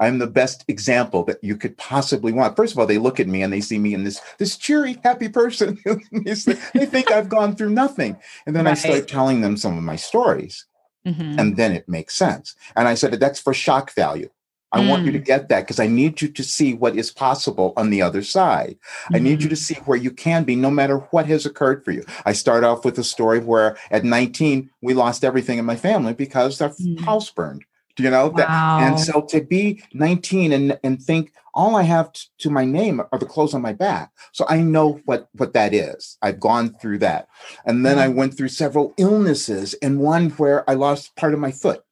I'm 0.00 0.18
the 0.18 0.26
best 0.26 0.64
example 0.68 1.24
that 1.24 1.42
you 1.42 1.56
could 1.56 1.76
possibly 1.76 2.32
want. 2.32 2.56
First 2.56 2.72
of 2.72 2.78
all, 2.78 2.86
they 2.86 2.98
look 2.98 3.18
at 3.18 3.26
me 3.26 3.42
and 3.42 3.52
they 3.52 3.60
see 3.60 3.78
me 3.78 3.94
in 3.94 4.04
this 4.04 4.20
this 4.38 4.56
cheery, 4.56 4.98
happy 5.02 5.28
person. 5.28 5.78
they 6.12 6.86
think 6.86 7.10
I've 7.10 7.28
gone 7.28 7.56
through 7.56 7.70
nothing, 7.70 8.16
and 8.46 8.54
then 8.54 8.64
right. 8.64 8.72
I 8.72 8.74
start 8.74 9.08
telling 9.08 9.40
them 9.40 9.56
some 9.56 9.76
of 9.76 9.82
my 9.82 9.96
stories, 9.96 10.66
mm-hmm. 11.06 11.38
and 11.38 11.56
then 11.56 11.72
it 11.72 11.88
makes 11.88 12.14
sense. 12.14 12.54
And 12.76 12.86
I 12.86 12.94
said 12.94 13.12
that's 13.14 13.40
for 13.40 13.54
shock 13.54 13.92
value. 13.94 14.30
I 14.70 14.80
mm. 14.80 14.90
want 14.90 15.06
you 15.06 15.12
to 15.12 15.18
mm. 15.18 15.24
get 15.24 15.48
that 15.48 15.60
because 15.62 15.80
I 15.80 15.86
need 15.86 16.20
you 16.20 16.28
to 16.28 16.44
see 16.44 16.74
what 16.74 16.94
is 16.94 17.10
possible 17.10 17.72
on 17.76 17.90
the 17.90 18.02
other 18.02 18.22
side. 18.22 18.76
Mm-hmm. 19.04 19.16
I 19.16 19.18
need 19.18 19.42
you 19.42 19.48
to 19.48 19.54
mm-hmm. 19.54 19.74
see 19.74 19.74
where 19.86 19.96
you 19.96 20.10
can 20.10 20.44
be 20.44 20.56
no 20.56 20.70
matter 20.70 20.98
what 21.10 21.26
has 21.26 21.46
occurred 21.46 21.84
for 21.84 21.90
you. 21.90 22.04
I 22.26 22.34
start 22.34 22.64
off 22.64 22.84
with 22.84 22.98
a 22.98 23.04
story 23.04 23.40
where 23.40 23.78
at 23.90 24.04
19, 24.04 24.70
we 24.82 24.92
lost 24.92 25.24
everything 25.24 25.58
in 25.58 25.64
my 25.64 25.76
family 25.76 26.12
because 26.12 26.60
our 26.60 26.68
mm. 26.68 27.00
house 27.00 27.30
burned 27.30 27.64
you 27.98 28.10
know 28.10 28.30
that? 28.30 28.48
And 28.48 28.98
so 28.98 29.22
to 29.22 29.40
be 29.40 29.82
19 29.92 30.52
and 30.52 30.78
and 30.82 31.02
think 31.02 31.32
all 31.54 31.74
i 31.76 31.82
have 31.82 32.12
t- 32.12 32.28
to 32.38 32.50
my 32.50 32.64
name 32.64 33.00
are 33.00 33.18
the 33.18 33.26
clothes 33.26 33.54
on 33.54 33.62
my 33.62 33.72
back. 33.72 34.10
So 34.32 34.44
i 34.48 34.60
know 34.60 35.00
what 35.04 35.28
what 35.32 35.52
that 35.54 35.74
is. 35.74 36.16
I've 36.22 36.40
gone 36.40 36.74
through 36.80 36.98
that. 36.98 37.28
And 37.64 37.84
then 37.84 37.98
i 37.98 38.08
went 38.08 38.36
through 38.36 38.48
several 38.48 38.94
illnesses 38.96 39.74
and 39.82 40.00
one 40.00 40.30
where 40.30 40.68
i 40.70 40.74
lost 40.74 41.16
part 41.16 41.34
of 41.34 41.40
my 41.40 41.52
foot. 41.52 41.82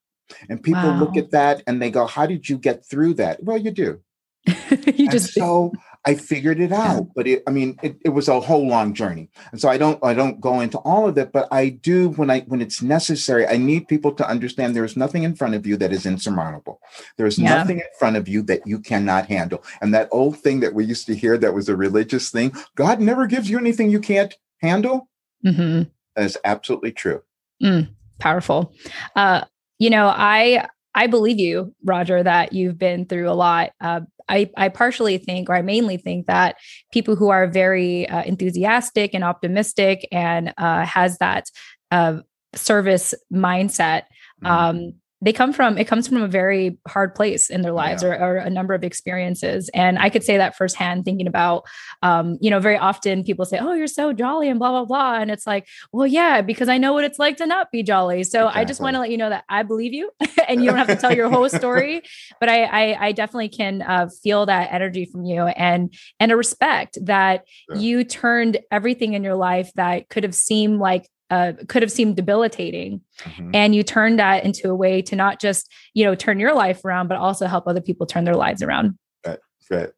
And 0.49 0.63
people 0.63 0.83
wow. 0.83 1.01
look 1.01 1.17
at 1.17 1.31
that 1.31 1.63
and 1.67 1.81
they 1.81 1.91
go 1.91 2.07
how 2.07 2.27
did 2.27 2.49
you 2.49 2.59
get 2.59 2.87
through 2.87 3.15
that? 3.15 3.43
Well 3.43 3.59
you 3.59 3.71
do. 3.71 4.01
You 4.87 5.09
just 5.11 5.35
so 5.35 5.73
I 6.07 6.15
figured 6.15 6.61
it 6.61 6.71
out, 6.71 7.09
but 7.17 7.27
it, 7.27 7.43
I 7.49 7.51
mean, 7.51 7.77
it, 7.83 7.97
it 8.05 8.11
was 8.11 8.29
a 8.29 8.39
whole 8.39 8.67
long 8.69 8.95
journey. 8.95 9.29
And 9.51 9.61
so 9.61 9.69
I 9.69 9.77
don't, 9.77 10.03
I 10.05 10.15
don't 10.15 10.41
go 10.41 10.61
into 10.61 10.79
all 10.79 11.09
of 11.09 11.19
it, 11.19 11.33
but 11.33 11.49
I 11.51 11.71
do 11.71 12.11
when 12.11 12.31
I, 12.31 12.41
when 12.43 12.63
it's 12.63 12.81
necessary, 12.81 13.45
I 13.45 13.57
need 13.57 13.89
people 13.89 14.13
to 14.13 14.29
understand 14.29 14.77
there 14.77 14.85
is 14.85 14.97
nothing 14.97 15.25
in 15.25 15.35
front 15.35 15.57
of 15.57 15.67
you 15.67 15.77
that 15.79 15.93
is 15.93 16.07
insurmountable. 16.07 16.81
There 17.17 17.27
is 17.27 17.39
yeah. 17.39 17.57
nothing 17.57 17.79
in 17.79 17.87
front 17.99 18.17
of 18.17 18.29
you 18.29 18.43
that 18.43 18.65
you 18.67 18.79
cannot 18.79 19.27
handle. 19.27 19.65
And 19.81 19.93
that 19.95 20.09
old 20.13 20.39
thing 20.39 20.61
that 20.61 20.75
we 20.75 20.85
used 20.85 21.07
to 21.07 21.15
hear 21.17 21.37
that 21.39 21.55
was 21.55 21.69
a 21.69 21.77
religious 21.77 22.31
thing, 22.31 22.53
God 22.77 23.01
never 23.01 23.27
gives 23.27 23.51
you 23.51 23.59
anything 23.59 23.91
you 23.91 24.01
can't 24.01 24.33
handle. 24.63 25.09
Mm-hmm. 25.45 25.91
That 26.15 26.25
is 26.25 26.39
absolutely 26.45 26.93
true. 26.93 27.23
Mm, 27.61 27.89
powerful. 28.21 28.73
Uh, 29.17 29.45
you 29.81 29.91
know, 29.91 30.07
I, 30.07 30.69
I 30.95 31.09
believe 31.09 31.41
you, 31.41 31.75
Roger, 31.85 32.23
that 32.23 32.53
you've 32.53 32.79
been 32.79 33.07
through 33.07 33.29
a 33.29 33.35
lot. 33.35 33.73
Uh, 33.81 34.03
I, 34.29 34.51
I 34.57 34.69
partially 34.69 35.19
think, 35.19 35.49
or 35.49 35.55
I 35.55 35.63
mainly 35.63 35.97
think 35.97 36.27
that 36.27 36.57
people 36.93 37.17
who 37.17 37.29
are 37.29 37.47
very 37.47 38.09
uh, 38.09 38.23
enthusiastic 38.23 39.15
and 39.15 39.25
optimistic 39.25 40.07
and 40.11 40.53
uh, 40.59 40.85
has 40.85 41.19
that 41.19 41.47
uh, 41.91 42.19
service 42.55 43.15
mindset, 43.33 44.03
mm-hmm. 44.43 44.47
um, 44.47 44.95
they 45.27 45.33
come 45.33 45.53
from 45.53 45.77
it 45.77 45.87
comes 45.87 46.07
from 46.07 46.23
a 46.23 46.29
very 46.29 46.79
hard 46.87 47.13
place 47.13 47.51
in 47.51 47.63
their 47.63 47.73
lives 47.73 48.03
yeah. 48.03 48.11
or, 48.11 48.15
or, 48.15 48.37
a 48.37 48.49
number 48.49 48.75
of 48.75 48.85
experiences 48.85 49.69
and 49.75 49.99
i 49.99 50.09
could 50.09 50.23
say 50.23 50.37
that 50.37 50.57
firsthand 50.57 51.05
thinking 51.05 51.27
about 51.27 51.65
um, 52.03 52.39
you 52.41 52.49
know 52.49 52.61
very 52.61 52.79
often 52.79 53.25
people 53.25 53.45
say 53.45 53.59
oh 53.59 53.73
you're 53.73 53.89
so 53.89 54.13
jolly 54.13 54.49
and 54.49 54.61
blah 54.61 54.71
blah 54.71 54.85
blah 54.85 55.21
and 55.21 55.31
it's 55.31 55.47
like 55.47 55.67
well 55.93 56.07
yeah 56.07 56.41
because 56.41 56.69
i 56.69 56.79
know 56.79 56.93
what 56.93 57.03
it's 57.03 57.19
like 57.19 57.37
to 57.37 57.45
not 57.45 57.73
be 57.73 57.83
jolly 57.83 58.23
so 58.23 58.43
exactly. 58.43 58.61
i 58.61 58.65
just 58.65 58.81
want 58.81 58.95
to 58.95 59.01
let 59.01 59.11
you 59.11 59.17
know 59.17 59.29
that 59.29 59.45
i 59.49 59.65
believe 59.65 59.93
you 59.93 60.11
and 60.49 60.63
you 60.63 60.71
don't 60.71 60.79
have 60.79 60.87
to 60.87 60.97
tell 60.97 61.13
your 61.13 61.29
whole 61.29 61.49
story 61.49 62.03
but 62.41 62.49
i 62.49 62.63
i, 62.63 63.07
I 63.07 63.13
definitely 63.13 63.49
can 63.49 63.83
uh, 63.83 64.09
feel 64.23 64.47
that 64.47 64.73
energy 64.73 65.07
from 65.07 65.25
you 65.25 65.43
and 65.43 65.93
and 66.21 66.31
a 66.31 66.37
respect 66.37 66.99
that 67.03 67.45
yeah. 67.69 67.77
you 67.79 68.05
turned 68.05 68.59
everything 68.71 69.15
in 69.15 69.25
your 69.25 69.35
life 69.35 69.73
that 69.75 70.09
could 70.09 70.23
have 70.23 70.35
seemed 70.35 70.79
like 70.79 71.09
uh, 71.31 71.53
could 71.69 71.83
have 71.83 71.91
seemed 71.91 72.17
debilitating 72.17 73.01
mm-hmm. 73.21 73.51
and 73.53 73.75
you 73.75 73.83
turned 73.83 74.19
that 74.19 74.45
into 74.45 74.71
a 74.71 74.75
way 74.75 75.03
to 75.03 75.17
not 75.17 75.41
just 75.41 75.73
you 75.95 76.05
know 76.05 76.15
turn 76.15 76.39
your 76.39 76.55
life 76.55 76.85
around 76.85 77.09
but 77.09 77.19
also 77.19 77.47
help 77.47 77.67
other 77.67 77.81
people 77.81 78.07
turn 78.07 78.25
their 78.25 78.37
lives 78.37 78.63
around 78.63 78.97
right 79.27 79.39
right 79.71 79.91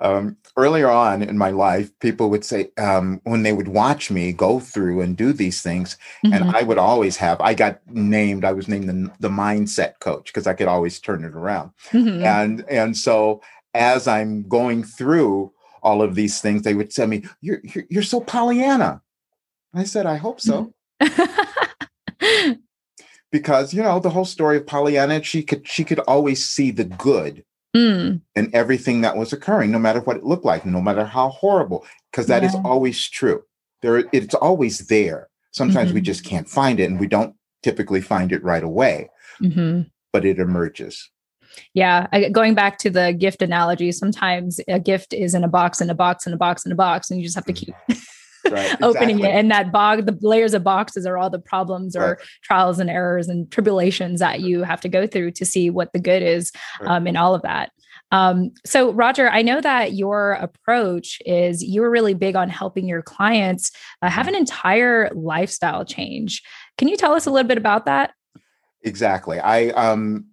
um, 0.00 0.36
earlier 0.56 0.90
on 0.90 1.22
in 1.22 1.36
my 1.36 1.50
life 1.50 1.90
people 2.00 2.30
would 2.30 2.44
say 2.44 2.70
um, 2.78 3.20
when 3.24 3.42
they 3.42 3.52
would 3.52 3.68
watch 3.68 4.10
me 4.10 4.32
go 4.32 4.58
through 4.58 5.00
and 5.00 5.16
do 5.16 5.32
these 5.32 5.62
things 5.62 5.96
mm-hmm. 6.24 6.32
and 6.32 6.56
i 6.56 6.62
would 6.62 6.78
always 6.78 7.16
have 7.16 7.40
i 7.40 7.54
got 7.54 7.80
named 7.88 8.44
i 8.44 8.52
was 8.52 8.68
named 8.68 8.88
the, 8.88 9.10
the 9.20 9.28
mindset 9.28 9.98
coach 10.00 10.26
because 10.26 10.46
i 10.46 10.54
could 10.54 10.68
always 10.68 11.00
turn 11.00 11.24
it 11.24 11.34
around 11.34 11.70
mm-hmm. 11.90 12.24
and 12.24 12.64
and 12.68 12.96
so 12.96 13.40
as 13.74 14.06
i'm 14.06 14.46
going 14.48 14.84
through 14.84 15.52
all 15.82 16.02
of 16.02 16.14
these 16.14 16.40
things 16.40 16.62
they 16.62 16.74
would 16.74 16.90
tell 16.90 17.08
me 17.08 17.24
you're, 17.40 17.60
you're, 17.64 17.84
you're 17.90 18.02
so 18.02 18.20
pollyanna 18.20 19.01
I 19.74 19.84
said, 19.84 20.06
I 20.06 20.16
hope 20.16 20.40
so. 20.40 20.72
because, 23.32 23.74
you 23.74 23.82
know, 23.82 23.98
the 23.98 24.10
whole 24.10 24.24
story 24.24 24.58
of 24.58 24.66
Pollyanna, 24.66 25.22
she 25.22 25.42
could 25.42 25.66
she 25.66 25.84
could 25.84 26.00
always 26.00 26.48
see 26.48 26.70
the 26.70 26.84
good 26.84 27.44
mm. 27.74 28.20
in 28.34 28.50
everything 28.54 29.00
that 29.00 29.16
was 29.16 29.32
occurring, 29.32 29.70
no 29.70 29.78
matter 29.78 30.00
what 30.00 30.16
it 30.16 30.24
looked 30.24 30.44
like, 30.44 30.64
no 30.64 30.80
matter 30.80 31.04
how 31.04 31.30
horrible, 31.30 31.86
because 32.10 32.26
that 32.26 32.42
yeah. 32.42 32.50
is 32.50 32.54
always 32.64 33.08
true. 33.08 33.42
There 33.80 34.04
it's 34.12 34.34
always 34.34 34.86
there. 34.86 35.28
Sometimes 35.52 35.88
mm-hmm. 35.88 35.96
we 35.96 36.02
just 36.02 36.24
can't 36.24 36.48
find 36.48 36.80
it 36.80 36.84
and 36.84 37.00
we 37.00 37.06
don't 37.06 37.34
typically 37.62 38.00
find 38.00 38.32
it 38.32 38.42
right 38.42 38.62
away. 38.62 39.10
Mm-hmm. 39.40 39.82
But 40.12 40.24
it 40.24 40.38
emerges. 40.38 41.10
Yeah, 41.74 42.06
I, 42.12 42.30
going 42.30 42.54
back 42.54 42.78
to 42.78 42.90
the 42.90 43.12
gift 43.12 43.42
analogy, 43.42 43.92
sometimes 43.92 44.60
a 44.68 44.78
gift 44.78 45.12
is 45.12 45.34
in 45.34 45.44
a 45.44 45.48
box, 45.48 45.80
in 45.80 45.90
a 45.90 45.94
box, 45.94 46.26
in 46.26 46.32
a 46.32 46.36
box, 46.36 46.64
in 46.64 46.72
a 46.72 46.74
box, 46.74 47.10
and 47.10 47.20
you 47.20 47.26
just 47.26 47.34
have 47.34 47.44
to 47.44 47.52
keep 47.52 47.74
right, 48.50 48.76
opening 48.82 49.20
it. 49.20 49.30
And 49.30 49.50
that 49.50 49.72
bog, 49.72 50.06
the 50.06 50.16
layers 50.20 50.54
of 50.54 50.64
boxes 50.64 51.06
are 51.06 51.18
all 51.18 51.30
the 51.30 51.38
problems 51.38 51.96
or 51.96 52.00
right. 52.00 52.18
trials 52.42 52.78
and 52.78 52.90
errors 52.90 53.28
and 53.28 53.50
tribulations 53.50 54.20
that 54.20 54.40
you 54.40 54.62
have 54.62 54.80
to 54.82 54.88
go 54.88 55.06
through 55.06 55.32
to 55.32 55.44
see 55.44 55.70
what 55.70 55.92
the 55.92 56.00
good 56.00 56.22
is 56.22 56.52
um, 56.82 57.06
in 57.06 57.16
all 57.16 57.34
of 57.34 57.42
that. 57.42 57.70
Um, 58.10 58.52
so, 58.66 58.92
Roger, 58.92 59.30
I 59.30 59.40
know 59.40 59.60
that 59.62 59.94
your 59.94 60.32
approach 60.32 61.18
is 61.24 61.64
you're 61.64 61.90
really 61.90 62.14
big 62.14 62.36
on 62.36 62.50
helping 62.50 62.86
your 62.86 63.02
clients 63.02 63.70
uh, 64.02 64.10
have 64.10 64.28
an 64.28 64.34
entire 64.34 65.10
lifestyle 65.14 65.84
change. 65.84 66.42
Can 66.76 66.88
you 66.88 66.96
tell 66.96 67.14
us 67.14 67.26
a 67.26 67.30
little 67.30 67.48
bit 67.48 67.58
about 67.58 67.86
that? 67.86 68.12
Exactly. 68.82 69.40
I 69.40 69.68
um, 69.68 70.26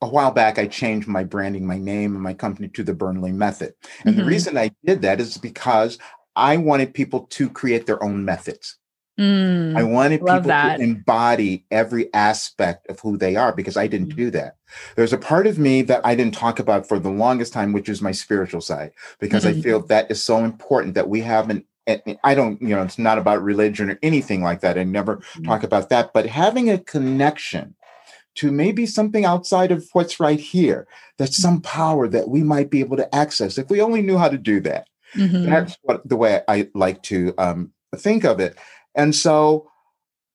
a 0.00 0.08
while 0.08 0.32
back, 0.32 0.58
I 0.58 0.66
changed 0.66 1.06
my 1.06 1.22
branding, 1.22 1.66
my 1.66 1.78
name, 1.78 2.14
and 2.14 2.22
my 2.22 2.34
company 2.34 2.68
to 2.68 2.82
the 2.82 2.94
Burnley 2.94 3.32
Method. 3.32 3.74
And 4.04 4.14
mm-hmm. 4.14 4.20
the 4.20 4.26
reason 4.26 4.58
I 4.58 4.70
did 4.84 5.02
that 5.02 5.20
is 5.20 5.38
because 5.38 5.98
I 6.36 6.56
wanted 6.56 6.94
people 6.94 7.20
to 7.30 7.50
create 7.50 7.86
their 7.86 8.02
own 8.02 8.24
methods. 8.24 8.76
Mm, 9.18 9.76
I 9.76 9.82
wanted 9.82 10.20
people 10.20 10.40
that. 10.42 10.76
to 10.76 10.82
embody 10.82 11.64
every 11.72 12.12
aspect 12.14 12.88
of 12.88 13.00
who 13.00 13.16
they 13.16 13.34
are 13.34 13.52
because 13.52 13.76
I 13.76 13.88
didn't 13.88 14.12
mm. 14.12 14.16
do 14.16 14.30
that. 14.30 14.56
There's 14.94 15.12
a 15.12 15.18
part 15.18 15.48
of 15.48 15.58
me 15.58 15.82
that 15.82 16.06
I 16.06 16.14
didn't 16.14 16.34
talk 16.34 16.60
about 16.60 16.86
for 16.86 17.00
the 17.00 17.10
longest 17.10 17.52
time, 17.52 17.72
which 17.72 17.88
is 17.88 18.00
my 18.00 18.12
spiritual 18.12 18.60
side, 18.60 18.92
because 19.18 19.44
mm-hmm. 19.44 19.58
I 19.58 19.62
feel 19.62 19.80
that 19.86 20.08
is 20.10 20.22
so 20.22 20.44
important 20.44 20.94
that 20.94 21.08
we 21.08 21.20
have 21.22 21.50
an 21.50 21.64
I 22.22 22.34
don't, 22.34 22.60
you 22.60 22.68
know, 22.68 22.82
it's 22.82 22.98
not 22.98 23.16
about 23.16 23.42
religion 23.42 23.90
or 23.90 23.98
anything 24.02 24.42
like 24.42 24.60
that. 24.60 24.78
I 24.78 24.84
never 24.84 25.16
mm-hmm. 25.16 25.44
talk 25.44 25.62
about 25.62 25.88
that, 25.88 26.12
but 26.12 26.26
having 26.26 26.68
a 26.68 26.78
connection 26.78 27.74
to 28.36 28.52
maybe 28.52 28.86
something 28.86 29.24
outside 29.24 29.72
of 29.72 29.88
what's 29.94 30.20
right 30.20 30.38
here, 30.38 30.86
that's 31.16 31.40
some 31.40 31.60
power 31.62 32.06
that 32.06 32.28
we 32.28 32.42
might 32.42 32.70
be 32.70 32.80
able 32.80 32.98
to 32.98 33.14
access 33.14 33.58
if 33.58 33.70
we 33.70 33.80
only 33.80 34.02
knew 34.02 34.18
how 34.18 34.28
to 34.28 34.38
do 34.38 34.60
that. 34.60 34.86
Mm-hmm. 35.14 35.46
That's 35.46 35.76
what 35.82 36.08
the 36.08 36.16
way 36.16 36.42
I 36.48 36.68
like 36.74 37.02
to 37.04 37.34
um, 37.38 37.72
think 37.96 38.24
of 38.24 38.40
it. 38.40 38.56
And 38.94 39.14
so 39.14 39.70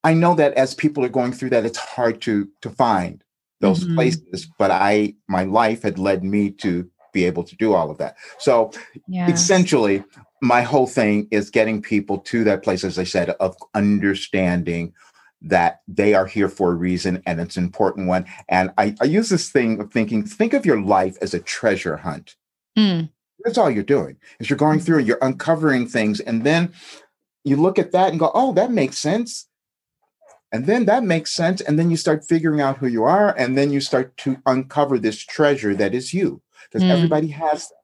I 0.03 0.13
know 0.13 0.35
that 0.35 0.53
as 0.53 0.73
people 0.73 1.03
are 1.05 1.09
going 1.09 1.31
through 1.31 1.51
that, 1.51 1.65
it's 1.65 1.77
hard 1.77 2.21
to 2.21 2.47
to 2.61 2.69
find 2.69 3.23
those 3.59 3.83
mm-hmm. 3.83 3.95
places. 3.95 4.47
But 4.57 4.71
I, 4.71 5.15
my 5.27 5.43
life 5.43 5.83
had 5.83 5.97
led 5.97 6.23
me 6.23 6.51
to 6.51 6.89
be 7.13 7.25
able 7.25 7.43
to 7.43 7.55
do 7.55 7.73
all 7.73 7.89
of 7.89 7.97
that. 7.99 8.17
So 8.39 8.71
essentially, 9.09 10.03
my 10.41 10.61
whole 10.61 10.87
thing 10.87 11.27
is 11.31 11.49
getting 11.49 11.81
people 11.81 12.17
to 12.17 12.43
that 12.43 12.63
place, 12.63 12.83
as 12.83 12.99
I 12.99 13.03
said, 13.05 13.29
of 13.29 13.55
understanding 13.73 14.93
that 15.43 15.81
they 15.87 16.13
are 16.13 16.25
here 16.25 16.49
for 16.49 16.71
a 16.71 16.75
reason 16.75 17.21
and 17.25 17.39
it's 17.39 17.57
an 17.57 17.63
important 17.63 18.07
one. 18.07 18.25
And 18.49 18.71
I, 18.77 18.95
I 19.01 19.05
use 19.05 19.29
this 19.29 19.49
thing 19.49 19.79
of 19.79 19.91
thinking, 19.91 20.25
think 20.25 20.53
of 20.53 20.65
your 20.65 20.81
life 20.81 21.17
as 21.21 21.33
a 21.33 21.39
treasure 21.39 21.97
hunt. 21.97 22.35
Mm. 22.77 23.09
That's 23.43 23.57
all 23.57 23.69
you're 23.69 23.83
doing 23.83 24.17
is 24.39 24.50
you're 24.50 24.57
going 24.57 24.79
through 24.79 25.00
and 25.00 25.07
you're 25.07 25.17
uncovering 25.21 25.88
things. 25.88 26.19
And 26.19 26.43
then 26.43 26.73
you 27.43 27.57
look 27.57 27.77
at 27.77 27.91
that 27.91 28.09
and 28.09 28.19
go, 28.19 28.31
oh, 28.33 28.53
that 28.53 28.71
makes 28.71 28.97
sense. 28.97 29.47
And 30.51 30.65
then 30.65 30.85
that 30.85 31.03
makes 31.03 31.31
sense. 31.31 31.62
And 31.62 31.79
then 31.79 31.89
you 31.89 31.97
start 31.97 32.23
figuring 32.23 32.62
out 32.62 32.77
who 32.77 32.88
you 32.88 33.03
are. 33.03 33.35
And 33.38 33.57
then 33.57 33.71
you 33.71 33.81
start 33.81 34.15
to 34.17 34.38
uncover 34.45 35.00
this 35.00 35.17
treasure 35.17 35.75
that 35.75 35.95
is 35.95 36.13
you 36.13 36.41
because 36.69 36.83
mm. 36.83 36.91
everybody 36.91 37.27
has 37.29 37.67
that. 37.67 37.75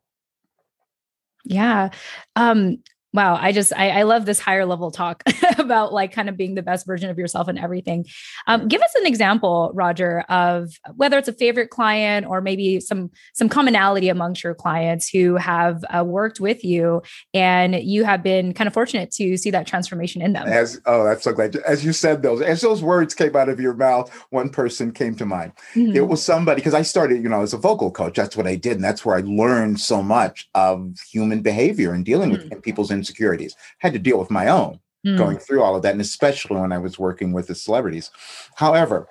Yeah. 1.45 1.89
Um, 2.35 2.83
Wow, 3.11 3.39
I 3.41 3.51
just 3.51 3.73
I, 3.75 3.89
I, 3.89 4.03
love 4.03 4.27
this 4.27 4.39
higher 4.39 4.67
level 4.67 4.91
talk 4.91 5.23
about 5.57 5.91
like 5.91 6.11
kind 6.11 6.29
of 6.29 6.37
being 6.37 6.53
the 6.53 6.61
best 6.61 6.85
version 6.85 7.09
of 7.09 7.17
yourself 7.17 7.47
and 7.47 7.57
everything. 7.57 8.05
Um, 8.45 8.67
give 8.67 8.81
us 8.83 8.93
an 8.93 9.07
example, 9.07 9.71
Roger, 9.73 10.21
of 10.29 10.69
whether 10.95 11.17
it's 11.17 11.27
a 11.27 11.33
favorite 11.33 11.71
client 11.71 12.27
or 12.27 12.39
maybe 12.39 12.79
some 12.79 13.09
some 13.33 13.49
commonality 13.49 14.09
amongst 14.09 14.43
your 14.43 14.53
clients 14.53 15.09
who 15.09 15.37
have 15.37 15.83
uh, 15.89 16.03
worked 16.03 16.39
with 16.39 16.63
you, 16.63 17.01
and 17.33 17.73
you 17.81 18.03
have 18.03 18.21
been 18.21 18.53
kind 18.53 18.67
of 18.67 18.75
fortunate 18.75 19.09
to 19.11 19.37
see 19.37 19.49
that 19.49 19.65
transformation 19.65 20.21
in 20.21 20.33
them. 20.33 20.47
As 20.47 20.79
oh, 20.85 21.03
that's 21.03 21.23
so 21.23 21.33
glad. 21.33 21.55
As 21.55 21.83
you 21.83 21.93
said 21.93 22.21
those, 22.21 22.41
as 22.41 22.61
those 22.61 22.83
words 22.83 23.15
came 23.15 23.35
out 23.35 23.49
of 23.49 23.59
your 23.59 23.73
mouth, 23.73 24.13
one 24.29 24.49
person 24.49 24.91
came 24.91 25.15
to 25.15 25.25
mind. 25.25 25.53
Mm-hmm. 25.73 25.95
It 25.95 26.07
was 26.07 26.23
somebody 26.23 26.61
because 26.61 26.75
I 26.75 26.83
started, 26.83 27.23
you 27.23 27.29
know, 27.29 27.41
as 27.41 27.53
a 27.53 27.57
vocal 27.57 27.89
coach. 27.89 28.13
That's 28.13 28.37
what 28.37 28.45
I 28.45 28.53
did, 28.53 28.73
and 28.73 28.83
that's 28.83 29.03
where 29.03 29.17
I 29.17 29.21
learned 29.21 29.79
so 29.79 30.03
much 30.03 30.47
of 30.53 30.93
human 31.11 31.41
behavior 31.41 31.91
and 31.93 32.05
dealing 32.05 32.33
mm-hmm. 32.33 32.49
with 32.49 32.61
people's 32.61 32.91
insecurities. 32.99 33.55
I 33.83 33.87
had 33.87 33.93
to 33.93 33.99
deal 33.99 34.19
with 34.19 34.29
my 34.29 34.47
own 34.47 34.79
mm. 35.05 35.17
going 35.17 35.37
through 35.37 35.63
all 35.63 35.75
of 35.75 35.81
that, 35.83 35.93
and 35.93 36.01
especially 36.01 36.59
when 36.59 36.71
I 36.71 36.77
was 36.77 36.99
working 36.99 37.31
with 37.33 37.47
the 37.47 37.55
celebrities. 37.55 38.11
However, 38.55 39.07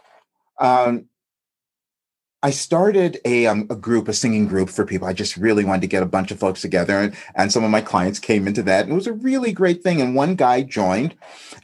um, 0.60 1.06
I 2.42 2.50
started 2.50 3.18
a, 3.24 3.46
um, 3.46 3.66
a 3.68 3.74
group, 3.74 4.06
a 4.06 4.12
singing 4.12 4.46
group 4.46 4.70
for 4.70 4.86
people. 4.86 5.08
I 5.08 5.12
just 5.12 5.36
really 5.36 5.64
wanted 5.64 5.80
to 5.80 5.88
get 5.88 6.04
a 6.04 6.06
bunch 6.06 6.30
of 6.30 6.38
folks 6.38 6.60
together, 6.60 6.98
and, 6.98 7.16
and 7.34 7.52
some 7.52 7.64
of 7.64 7.70
my 7.70 7.80
clients 7.80 8.20
came 8.20 8.46
into 8.46 8.62
that. 8.64 8.84
And 8.84 8.92
it 8.92 8.96
was 8.96 9.08
a 9.08 9.12
really 9.12 9.52
great 9.52 9.82
thing. 9.82 10.00
And 10.00 10.14
one 10.14 10.36
guy 10.36 10.62
joined, 10.62 11.16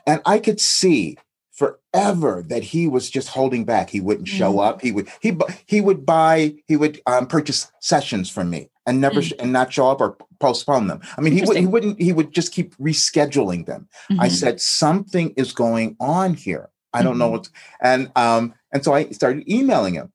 and 0.06 0.20
I 0.26 0.38
could 0.38 0.60
see 0.60 1.16
forever 1.52 2.44
that 2.48 2.64
he 2.64 2.88
was 2.88 3.08
just 3.08 3.28
holding 3.28 3.64
back. 3.64 3.90
He 3.90 4.00
wouldn't 4.00 4.26
show 4.26 4.54
mm. 4.54 4.66
up. 4.66 4.80
He 4.80 4.90
would 4.90 5.08
he 5.20 5.36
he 5.66 5.80
would 5.80 6.04
buy 6.04 6.56
he 6.66 6.76
would 6.76 7.00
um, 7.06 7.28
purchase 7.28 7.70
sessions 7.80 8.28
from 8.28 8.50
me 8.50 8.68
and 8.86 9.00
never 9.00 9.20
mm. 9.20 9.32
and 9.38 9.52
not 9.52 9.72
show 9.72 9.90
up 9.90 10.00
or 10.00 10.16
postpone 10.40 10.86
them. 10.86 11.00
I 11.16 11.20
mean, 11.20 11.32
he 11.32 11.42
would 11.42 11.56
he 11.56 11.66
wouldn't 11.66 12.00
he 12.00 12.12
would 12.12 12.32
just 12.32 12.52
keep 12.52 12.76
rescheduling 12.76 13.66
them. 13.66 13.88
Mm-hmm. 14.10 14.20
I 14.20 14.28
said 14.28 14.60
something 14.60 15.32
is 15.36 15.52
going 15.52 15.96
on 16.00 16.34
here. 16.34 16.70
I 16.92 17.02
don't 17.02 17.12
mm-hmm. 17.12 17.18
know 17.20 17.30
what's 17.30 17.50
and 17.80 18.10
um 18.16 18.54
and 18.72 18.84
so 18.84 18.94
I 18.94 19.08
started 19.10 19.48
emailing 19.50 19.94
him. 19.94 20.12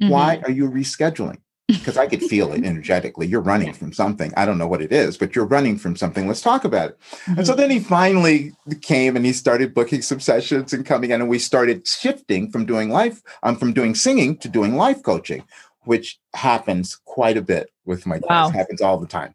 Mm-hmm. 0.00 0.10
Why 0.10 0.42
are 0.44 0.50
you 0.50 0.68
rescheduling? 0.68 1.38
Because 1.70 1.96
I 1.96 2.08
could 2.08 2.24
feel 2.24 2.52
it 2.52 2.64
energetically. 2.64 3.28
You're 3.28 3.40
running 3.40 3.72
from 3.72 3.92
something. 3.92 4.32
I 4.36 4.44
don't 4.44 4.58
know 4.58 4.66
what 4.66 4.82
it 4.82 4.90
is, 4.90 5.16
but 5.16 5.36
you're 5.36 5.46
running 5.46 5.78
from 5.78 5.94
something. 5.94 6.26
Let's 6.26 6.40
talk 6.40 6.64
about 6.64 6.90
it. 6.90 6.98
And 7.28 7.46
so 7.46 7.52
mm-hmm. 7.52 7.60
then 7.60 7.70
he 7.70 7.78
finally 7.78 8.52
came 8.80 9.14
and 9.14 9.24
he 9.24 9.32
started 9.32 9.72
booking 9.72 10.02
some 10.02 10.18
sessions 10.18 10.72
and 10.72 10.84
coming 10.84 11.12
in, 11.12 11.20
and 11.20 11.30
we 11.30 11.38
started 11.38 11.86
shifting 11.86 12.50
from 12.50 12.66
doing 12.66 12.90
life, 12.90 13.22
um, 13.44 13.54
from 13.54 13.72
doing 13.72 13.94
singing 13.94 14.36
to 14.38 14.48
doing 14.48 14.74
life 14.74 15.00
coaching, 15.04 15.44
which 15.90 16.20
happens 16.34 17.00
quite 17.04 17.36
a 17.36 17.42
bit 17.42 17.68
with 17.84 18.06
my 18.06 18.20
wow. 18.28 18.48
happens 18.48 18.80
all 18.80 18.96
the 18.96 19.08
time. 19.08 19.34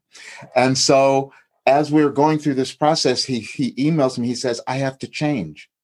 And 0.56 0.78
so 0.78 1.34
as 1.66 1.92
we 1.92 2.02
are 2.02 2.10
going 2.10 2.40
through 2.40 2.54
this 2.54 2.74
process, 2.74 3.26
he 3.26 3.42
he 3.42 3.74
emails 3.74 4.18
me, 4.18 4.28
he 4.28 4.36
says, 4.36 4.62
I 4.66 4.78
have 4.78 4.98
to 5.00 5.08
change. 5.08 5.70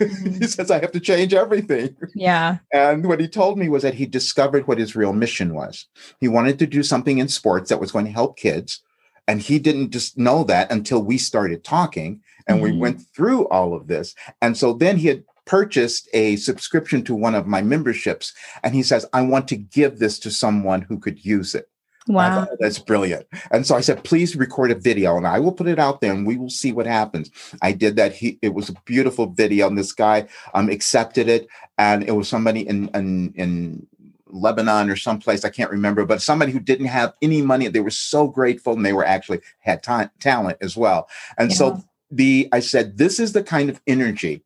Mm-hmm. 0.00 0.40
he 0.40 0.46
says, 0.46 0.70
I 0.70 0.78
have 0.80 0.92
to 0.92 1.00
change 1.00 1.34
everything. 1.34 1.94
Yeah. 2.14 2.58
And 2.72 3.06
what 3.06 3.20
he 3.20 3.28
told 3.28 3.58
me 3.58 3.68
was 3.68 3.82
that 3.82 3.92
he 3.92 4.06
discovered 4.06 4.66
what 4.66 4.78
his 4.78 4.96
real 4.96 5.12
mission 5.12 5.52
was. 5.52 5.88
He 6.20 6.28
wanted 6.28 6.58
to 6.60 6.66
do 6.66 6.82
something 6.82 7.18
in 7.18 7.28
sports 7.28 7.68
that 7.68 7.80
was 7.80 7.92
going 7.92 8.06
to 8.06 8.10
help 8.10 8.38
kids. 8.38 8.80
And 9.28 9.42
he 9.42 9.58
didn't 9.58 9.90
just 9.90 10.16
know 10.16 10.42
that 10.44 10.72
until 10.72 11.02
we 11.02 11.18
started 11.18 11.64
talking 11.64 12.22
and 12.46 12.62
mm-hmm. 12.62 12.72
we 12.72 12.78
went 12.78 13.02
through 13.14 13.46
all 13.48 13.74
of 13.74 13.88
this. 13.88 14.14
And 14.40 14.56
so 14.56 14.72
then 14.72 14.96
he 14.96 15.08
had 15.08 15.22
purchased 15.50 16.08
a 16.12 16.36
subscription 16.36 17.02
to 17.02 17.12
one 17.12 17.34
of 17.34 17.44
my 17.44 17.60
memberships 17.60 18.32
and 18.62 18.72
he 18.72 18.84
says 18.84 19.04
i 19.12 19.20
want 19.20 19.48
to 19.48 19.56
give 19.56 19.98
this 19.98 20.16
to 20.20 20.30
someone 20.30 20.80
who 20.82 20.96
could 20.96 21.24
use 21.24 21.56
it 21.56 21.68
Wow. 22.06 22.44
Thought, 22.44 22.58
that's 22.58 22.78
brilliant. 22.78 23.26
And 23.52 23.64
so 23.64 23.76
I 23.76 23.82
said, 23.82 24.02
please 24.02 24.34
record 24.34 24.70
a 24.70 24.74
video 24.74 25.16
and 25.16 25.26
I 25.26 25.38
will 25.38 25.52
put 25.52 25.68
it 25.68 25.78
out 25.78 26.00
there 26.00 26.12
and 26.12 26.26
we 26.26 26.36
will 26.38 26.50
see 26.50 26.72
what 26.72 26.86
happens. 26.86 27.30
I 27.62 27.72
did 27.72 27.94
that. 27.96 28.14
He, 28.14 28.38
it 28.42 28.54
was 28.54 28.68
a 28.68 28.74
beautiful 28.84 29.26
video 29.26 29.68
and 29.68 29.78
this 29.78 29.92
guy 29.92 30.26
um, 30.54 30.70
accepted 30.70 31.28
it. 31.28 31.46
And 31.78 32.02
it 32.02 32.12
was 32.12 32.26
somebody 32.26 32.66
in, 32.66 32.88
in, 32.94 33.32
in 33.36 33.86
Lebanon 34.26 34.90
or 34.90 34.96
someplace, 34.96 35.44
I 35.44 35.50
can't 35.50 35.70
remember, 35.70 36.04
but 36.04 36.22
somebody 36.22 36.50
who 36.50 36.58
didn't 36.58 36.86
have 36.86 37.12
any 37.22 37.42
money. 37.42 37.68
They 37.68 37.80
were 37.80 37.90
so 37.90 38.26
grateful 38.26 38.72
and 38.72 38.84
they 38.84 38.94
were 38.94 39.06
actually 39.06 39.40
had 39.60 39.82
ta- 39.82 40.10
talent 40.18 40.56
as 40.62 40.76
well. 40.76 41.08
And 41.38 41.50
yeah. 41.50 41.56
so 41.56 41.84
the, 42.10 42.48
I 42.50 42.60
said, 42.60 42.96
this 42.96 43.20
is 43.20 43.34
the 43.34 43.44
kind 43.44 43.70
of 43.70 43.80
energy 43.86 44.42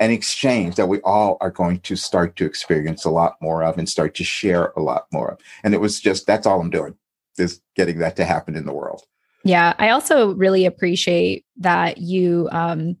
an 0.00 0.10
exchange 0.10 0.76
that 0.76 0.88
we 0.88 1.00
all 1.00 1.36
are 1.40 1.50
going 1.50 1.80
to 1.80 1.96
start 1.96 2.36
to 2.36 2.46
experience 2.46 3.04
a 3.04 3.10
lot 3.10 3.36
more 3.40 3.64
of 3.64 3.78
and 3.78 3.88
start 3.88 4.14
to 4.14 4.24
share 4.24 4.72
a 4.76 4.80
lot 4.80 5.06
more 5.12 5.32
of. 5.32 5.40
And 5.64 5.74
it 5.74 5.80
was 5.80 6.00
just 6.00 6.26
that's 6.26 6.46
all 6.46 6.60
I'm 6.60 6.70
doing 6.70 6.94
is 7.38 7.60
getting 7.76 7.98
that 7.98 8.16
to 8.16 8.24
happen 8.24 8.56
in 8.56 8.66
the 8.66 8.72
world. 8.72 9.02
Yeah, 9.44 9.74
I 9.78 9.90
also 9.90 10.34
really 10.34 10.66
appreciate 10.66 11.44
that 11.58 11.98
you 11.98 12.48
um, 12.52 12.96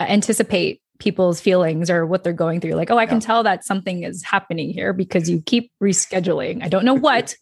anticipate 0.00 0.80
people's 0.98 1.40
feelings 1.40 1.90
or 1.90 2.06
what 2.06 2.24
they're 2.24 2.32
going 2.32 2.60
through. 2.60 2.74
Like, 2.74 2.90
oh, 2.90 2.98
I 2.98 3.06
can 3.06 3.20
tell 3.20 3.42
that 3.42 3.64
something 3.64 4.04
is 4.04 4.22
happening 4.22 4.70
here 4.70 4.92
because 4.92 5.28
you 5.28 5.42
keep 5.42 5.70
rescheduling. 5.82 6.62
I 6.62 6.68
don't 6.68 6.84
know 6.84 6.94
what, 6.94 7.34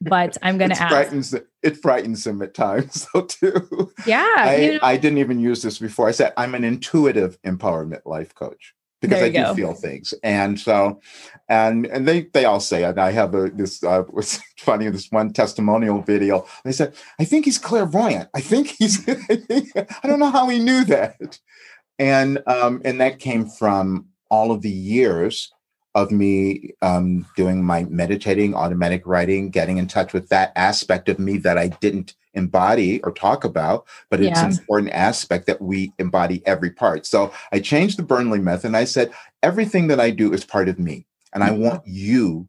but 0.00 0.36
I'm 0.42 0.58
going 0.58 0.70
to 0.70 0.80
ask. 0.80 0.92
Frightens, 0.92 1.34
it 1.62 1.76
frightens 1.78 2.24
them 2.24 2.40
at 2.42 2.54
times, 2.54 3.06
though, 3.14 3.22
too. 3.22 3.92
Yeah. 4.06 4.34
I, 4.36 4.56
you 4.56 4.72
know, 4.74 4.78
I 4.82 4.96
didn't 4.96 5.18
even 5.18 5.40
use 5.40 5.62
this 5.62 5.78
before. 5.78 6.08
I 6.08 6.12
said 6.12 6.32
I'm 6.36 6.54
an 6.54 6.64
intuitive 6.64 7.40
empowerment 7.42 8.02
life 8.04 8.34
coach 8.34 8.74
because 9.00 9.22
I 9.22 9.28
do 9.28 9.42
go. 9.42 9.54
feel 9.54 9.74
things, 9.74 10.12
and 10.22 10.60
so, 10.60 11.00
and 11.48 11.86
and 11.86 12.06
they 12.06 12.22
they 12.34 12.44
all 12.44 12.60
say, 12.60 12.84
and 12.84 12.98
I 12.98 13.12
have 13.12 13.34
a 13.34 13.50
this 13.50 13.82
uh, 13.82 14.04
was 14.12 14.40
funny 14.58 14.88
this 14.90 15.10
one 15.10 15.32
testimonial 15.32 16.02
video. 16.02 16.46
They 16.64 16.72
said, 16.72 16.94
I 17.18 17.24
think 17.24 17.46
he's 17.46 17.58
clairvoyant. 17.58 18.28
I 18.34 18.40
think 18.40 18.68
he's. 18.78 19.08
I, 19.08 19.36
think, 19.36 19.70
I 19.76 20.06
don't 20.06 20.18
know 20.18 20.30
how 20.30 20.48
he 20.48 20.58
knew 20.58 20.84
that 20.84 21.38
and 22.00 22.42
um, 22.46 22.80
and 22.84 23.00
that 23.00 23.20
came 23.20 23.46
from 23.46 24.06
all 24.30 24.50
of 24.50 24.62
the 24.62 24.70
years 24.70 25.52
of 25.94 26.10
me 26.10 26.70
um, 26.82 27.26
doing 27.36 27.62
my 27.62 27.84
meditating, 27.84 28.54
automatic 28.54 29.02
writing, 29.04 29.50
getting 29.50 29.76
in 29.76 29.86
touch 29.86 30.12
with 30.12 30.28
that 30.30 30.52
aspect 30.56 31.08
of 31.08 31.18
me 31.18 31.36
that 31.38 31.58
I 31.58 31.68
didn't 31.68 32.14
embody 32.32 33.02
or 33.02 33.10
talk 33.10 33.44
about, 33.44 33.86
but 34.08 34.20
it's 34.20 34.38
yeah. 34.38 34.46
an 34.46 34.52
important 34.52 34.92
aspect 34.92 35.46
that 35.46 35.60
we 35.60 35.92
embody 35.98 36.42
every 36.46 36.70
part. 36.70 37.06
So 37.06 37.32
I 37.52 37.58
changed 37.58 37.98
the 37.98 38.04
Burnley 38.04 38.38
method 38.38 38.68
and 38.68 38.76
I 38.76 38.84
said, 38.84 39.12
everything 39.42 39.88
that 39.88 39.98
I 39.98 40.10
do 40.10 40.32
is 40.32 40.44
part 40.44 40.68
of 40.68 40.78
me. 40.78 41.06
And 41.34 41.42
I 41.42 41.50
want 41.50 41.82
you 41.84 42.48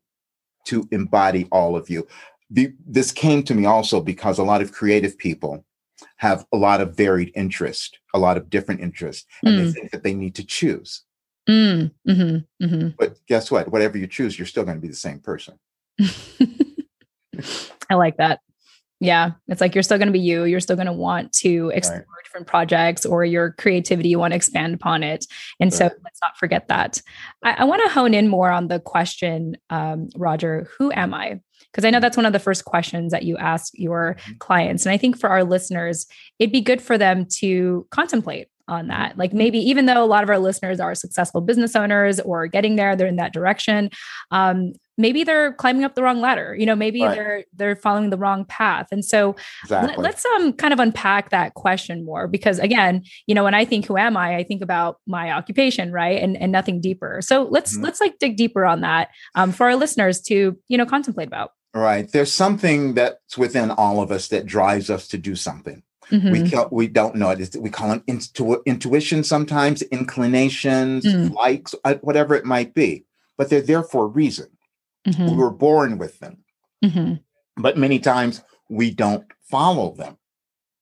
to 0.65 0.87
embody 0.91 1.47
all 1.51 1.75
of 1.75 1.89
you. 1.89 2.07
The, 2.51 2.73
this 2.85 3.11
came 3.11 3.41
to 3.43 3.55
me 3.55 3.65
also 3.65 4.01
because 4.01 4.37
a 4.37 4.43
lot 4.43 4.61
of 4.61 4.71
creative 4.71 5.17
people 5.17 5.65
have 6.17 6.45
a 6.51 6.57
lot 6.57 6.81
of 6.81 6.95
varied 6.95 7.31
interest, 7.35 7.99
a 8.13 8.19
lot 8.19 8.37
of 8.37 8.49
different 8.49 8.81
interests, 8.81 9.25
and 9.43 9.55
mm. 9.55 9.65
they 9.65 9.71
think 9.71 9.91
that 9.91 10.03
they 10.03 10.13
need 10.13 10.35
to 10.35 10.45
choose. 10.45 11.03
Mm. 11.49 11.91
Mm-hmm. 12.07 12.65
Mm-hmm. 12.65 12.89
But 12.97 13.19
guess 13.27 13.51
what? 13.51 13.71
Whatever 13.71 13.97
you 13.97 14.07
choose, 14.07 14.37
you're 14.37 14.45
still 14.45 14.63
going 14.63 14.77
to 14.77 14.81
be 14.81 14.87
the 14.87 14.93
same 14.93 15.19
person. 15.19 15.57
I 17.89 17.95
like 17.95 18.17
that. 18.17 18.39
Yeah, 18.99 19.31
it's 19.47 19.61
like 19.61 19.73
you're 19.73 19.81
still 19.81 19.97
going 19.97 20.09
to 20.09 20.13
be 20.13 20.19
you. 20.19 20.43
You're 20.43 20.59
still 20.59 20.75
going 20.75 20.85
to 20.85 20.93
want 20.93 21.33
to 21.33 21.71
explore 21.73 21.97
right. 21.97 22.23
different 22.23 22.45
projects 22.45 23.03
or 23.03 23.25
your 23.25 23.53
creativity. 23.53 24.09
You 24.09 24.19
want 24.19 24.33
to 24.33 24.35
expand 24.35 24.75
upon 24.75 25.01
it. 25.01 25.25
And 25.59 25.71
right. 25.71 25.77
so 25.77 25.85
let's 25.85 26.19
not 26.21 26.37
forget 26.37 26.67
that. 26.67 27.01
I, 27.43 27.53
I 27.53 27.63
want 27.63 27.81
to 27.83 27.89
hone 27.89 28.13
in 28.13 28.27
more 28.27 28.51
on 28.51 28.67
the 28.67 28.79
question, 28.79 29.57
um, 29.71 30.09
Roger, 30.15 30.67
who 30.77 30.91
am 30.91 31.15
I? 31.15 31.41
Because 31.71 31.85
I 31.85 31.89
know 31.89 31.99
that's 31.99 32.17
one 32.17 32.25
of 32.25 32.33
the 32.33 32.39
first 32.39 32.65
questions 32.65 33.11
that 33.11 33.23
you 33.23 33.37
ask 33.37 33.71
your 33.75 34.15
mm-hmm. 34.19 34.37
clients. 34.39 34.85
And 34.85 34.93
I 34.93 34.97
think 34.97 35.17
for 35.17 35.29
our 35.29 35.43
listeners, 35.43 36.05
it'd 36.39 36.51
be 36.51 36.61
good 36.61 36.81
for 36.81 36.97
them 36.97 37.25
to 37.39 37.87
contemplate 37.91 38.47
on 38.67 38.87
that. 38.87 39.17
Like 39.17 39.33
maybe 39.33 39.59
even 39.59 39.85
though 39.85 40.03
a 40.03 40.05
lot 40.05 40.23
of 40.23 40.29
our 40.29 40.39
listeners 40.39 40.79
are 40.79 40.95
successful 40.95 41.41
business 41.41 41.75
owners 41.75 42.19
or 42.19 42.47
getting 42.47 42.75
there, 42.75 42.95
they're 42.95 43.07
in 43.07 43.17
that 43.17 43.33
direction. 43.33 43.89
Um, 44.31 44.73
maybe 44.97 45.23
they're 45.23 45.53
climbing 45.53 45.83
up 45.83 45.95
the 45.95 46.03
wrong 46.03 46.21
ladder. 46.21 46.55
You 46.55 46.65
know, 46.65 46.75
maybe 46.75 47.03
right. 47.03 47.15
they're 47.15 47.43
they're 47.53 47.75
following 47.75 48.09
the 48.09 48.17
wrong 48.17 48.45
path. 48.45 48.87
And 48.91 49.03
so 49.03 49.35
exactly. 49.63 50.01
let, 50.01 50.15
us 50.15 50.25
um 50.37 50.53
kind 50.53 50.73
of 50.73 50.79
unpack 50.79 51.31
that 51.31 51.53
question 51.55 52.05
more 52.05 52.27
because 52.27 52.59
again, 52.59 53.03
you 53.27 53.35
know, 53.35 53.43
when 53.43 53.53
I 53.53 53.65
think 53.65 53.85
who 53.85 53.97
am 53.97 54.15
I, 54.15 54.35
I 54.37 54.43
think 54.43 54.61
about 54.61 54.97
my 55.05 55.31
occupation, 55.31 55.91
right? 55.91 56.21
And 56.21 56.37
and 56.37 56.51
nothing 56.51 56.79
deeper. 56.79 57.19
So 57.21 57.43
let's 57.43 57.73
mm-hmm. 57.73 57.83
let's 57.83 57.99
like 57.99 58.19
dig 58.19 58.37
deeper 58.37 58.65
on 58.65 58.81
that 58.81 59.09
um, 59.35 59.51
for 59.51 59.65
our 59.65 59.75
listeners 59.75 60.21
to 60.23 60.57
you 60.67 60.77
know 60.77 60.85
contemplate 60.85 61.27
about. 61.27 61.51
Right. 61.73 62.11
There's 62.11 62.33
something 62.33 62.95
that's 62.95 63.37
within 63.37 63.71
all 63.71 64.01
of 64.01 64.11
us 64.11 64.27
that 64.27 64.45
drives 64.45 64.89
us 64.89 65.07
to 65.09 65.17
do 65.17 65.35
something. 65.35 65.83
Mm-hmm. 66.11 66.31
We 66.31 66.85
we 66.85 66.87
don't 66.87 67.15
know 67.15 67.29
it. 67.29 67.55
We 67.57 67.69
call 67.69 67.93
it 67.93 68.03
intu- 68.05 68.61
intuition 68.65 69.23
sometimes, 69.23 69.81
inclinations, 69.83 71.05
mm. 71.05 71.33
likes, 71.33 71.73
uh, 71.85 71.95
whatever 72.01 72.35
it 72.35 72.43
might 72.43 72.73
be. 72.73 73.05
But 73.37 73.49
they're 73.49 73.61
there 73.61 73.83
for 73.83 74.03
a 74.03 74.07
reason. 74.07 74.47
Mm-hmm. 75.07 75.27
We 75.29 75.37
were 75.37 75.51
born 75.51 75.97
with 75.97 76.19
them. 76.19 76.43
Mm-hmm. 76.83 77.61
But 77.61 77.77
many 77.77 77.99
times 77.99 78.43
we 78.69 78.91
don't 78.91 79.25
follow 79.49 79.93
them. 79.95 80.17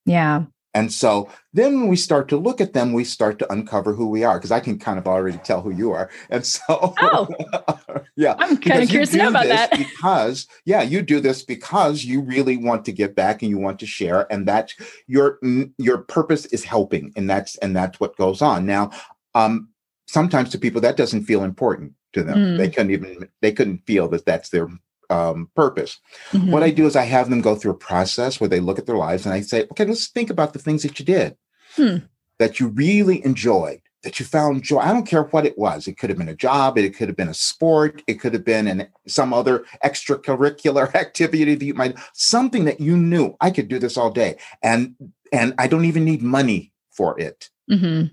Yeah. 0.06 0.46
And 0.80 0.94
so 0.94 1.30
then 1.52 1.82
when 1.82 1.90
we 1.90 1.98
start 1.98 2.30
to 2.30 2.38
look 2.38 2.62
at 2.62 2.72
them, 2.72 2.94
we 2.94 3.04
start 3.04 3.38
to 3.40 3.52
uncover 3.52 3.92
who 3.92 4.08
we 4.08 4.24
are 4.24 4.38
because 4.38 4.50
I 4.52 4.62
can 4.62 4.80
kind 4.80 4.98
of 4.98 5.08
already 5.08 5.38
tell 5.40 5.62
who 5.62 5.72
you 5.72 5.92
are. 5.92 6.10
And 6.30 6.46
so, 6.46 6.94
oh, 7.02 7.28
yeah, 8.16 8.36
I'm 8.40 8.56
kind 8.56 8.84
of 8.84 8.88
curious 8.88 9.10
to 9.12 9.18
know 9.18 9.28
about 9.28 9.48
that. 9.48 9.72
Because, 9.78 10.48
yeah, 10.64 10.82
you 10.82 11.02
do 11.02 11.20
this 11.20 11.44
because 11.44 12.06
you 12.06 12.22
really 12.22 12.56
want 12.56 12.86
to 12.86 12.94
give 12.94 13.14
back 13.14 13.42
and 13.42 13.50
you 13.50 13.58
want 13.58 13.80
to 13.80 13.86
share, 13.86 14.32
and 14.32 14.48
that 14.48 14.74
your 15.08 15.38
your 15.78 15.98
purpose 15.98 16.46
is 16.46 16.64
helping, 16.64 17.12
and 17.18 17.30
that's 17.30 17.58
and 17.58 17.76
that's 17.76 18.00
what 18.00 18.16
goes 18.16 18.42
on. 18.42 18.66
Now, 18.66 18.92
um, 19.36 19.68
sometimes 20.08 20.50
to 20.52 20.58
people 20.58 20.80
that 20.82 20.96
doesn't 20.96 21.26
feel 21.26 21.44
important 21.44 21.94
to 22.14 22.24
them. 22.24 22.38
Mm. 22.38 22.58
They 22.58 22.70
couldn't 22.70 22.92
even 22.92 23.28
they 23.42 23.52
couldn't 23.52 23.86
feel 23.86 24.08
that 24.10 24.26
that's 24.26 24.50
their 24.50 24.70
um, 25.10 25.50
purpose. 25.56 26.00
Mm-hmm. 26.32 26.52
What 26.52 26.64
I 26.64 26.72
do 26.72 26.86
is 26.86 26.96
I 26.96 27.04
have 27.04 27.30
them 27.30 27.42
go 27.42 27.56
through 27.56 27.72
a 27.72 27.78
process 27.78 28.40
where 28.40 28.48
they 28.48 28.60
look 28.60 28.80
at 28.80 28.86
their 28.86 28.98
lives 28.98 29.26
and 29.26 29.34
I 29.34 29.42
say, 29.42 29.64
okay, 29.72 29.86
let's 29.86 30.08
think 30.08 30.30
about 30.30 30.54
the 30.54 30.60
things 30.60 30.84
that 30.84 31.00
you 31.00 31.06
did 31.06 31.36
hmm. 31.76 31.98
that 32.38 32.60
you 32.60 32.68
really 32.70 33.24
enjoyed, 33.26 33.82
that 34.04 34.20
you 34.20 34.26
found 34.26 34.64
joy. 34.64 34.80
I 34.80 34.94
don't 34.94 35.08
care 35.08 35.24
what 35.24 35.46
it 35.46 35.58
was. 35.58 35.88
It 35.88 35.98
could 35.98 36.10
have 36.10 36.20
been 36.20 36.30
a 36.30 36.36
job, 36.36 36.78
it 36.78 36.96
could 36.96 37.08
have 37.08 37.18
been 37.18 37.30
a 37.30 37.34
sport, 37.34 38.04
it 38.08 38.16
could 38.16 38.34
have 38.34 38.46
been 38.46 38.68
an, 38.68 38.88
some 39.08 39.34
other 39.34 39.66
extracurricular 39.84 40.94
activity 40.96 41.56
that 41.56 41.66
you 41.66 41.74
might, 41.74 41.98
something 42.14 42.66
that 42.66 42.80
you 42.80 42.98
knew 42.98 43.36
I 43.42 43.52
could 43.52 43.68
do 43.68 43.80
this 43.80 43.98
all 43.98 44.12
day. 44.12 44.38
And 44.62 44.96
and 45.32 45.54
I 45.58 45.68
don't 45.68 45.86
even 45.86 46.06
need 46.06 46.24
money 46.24 46.74
for 46.92 47.20
it. 47.20 47.50
Mm-hmm. 47.70 48.08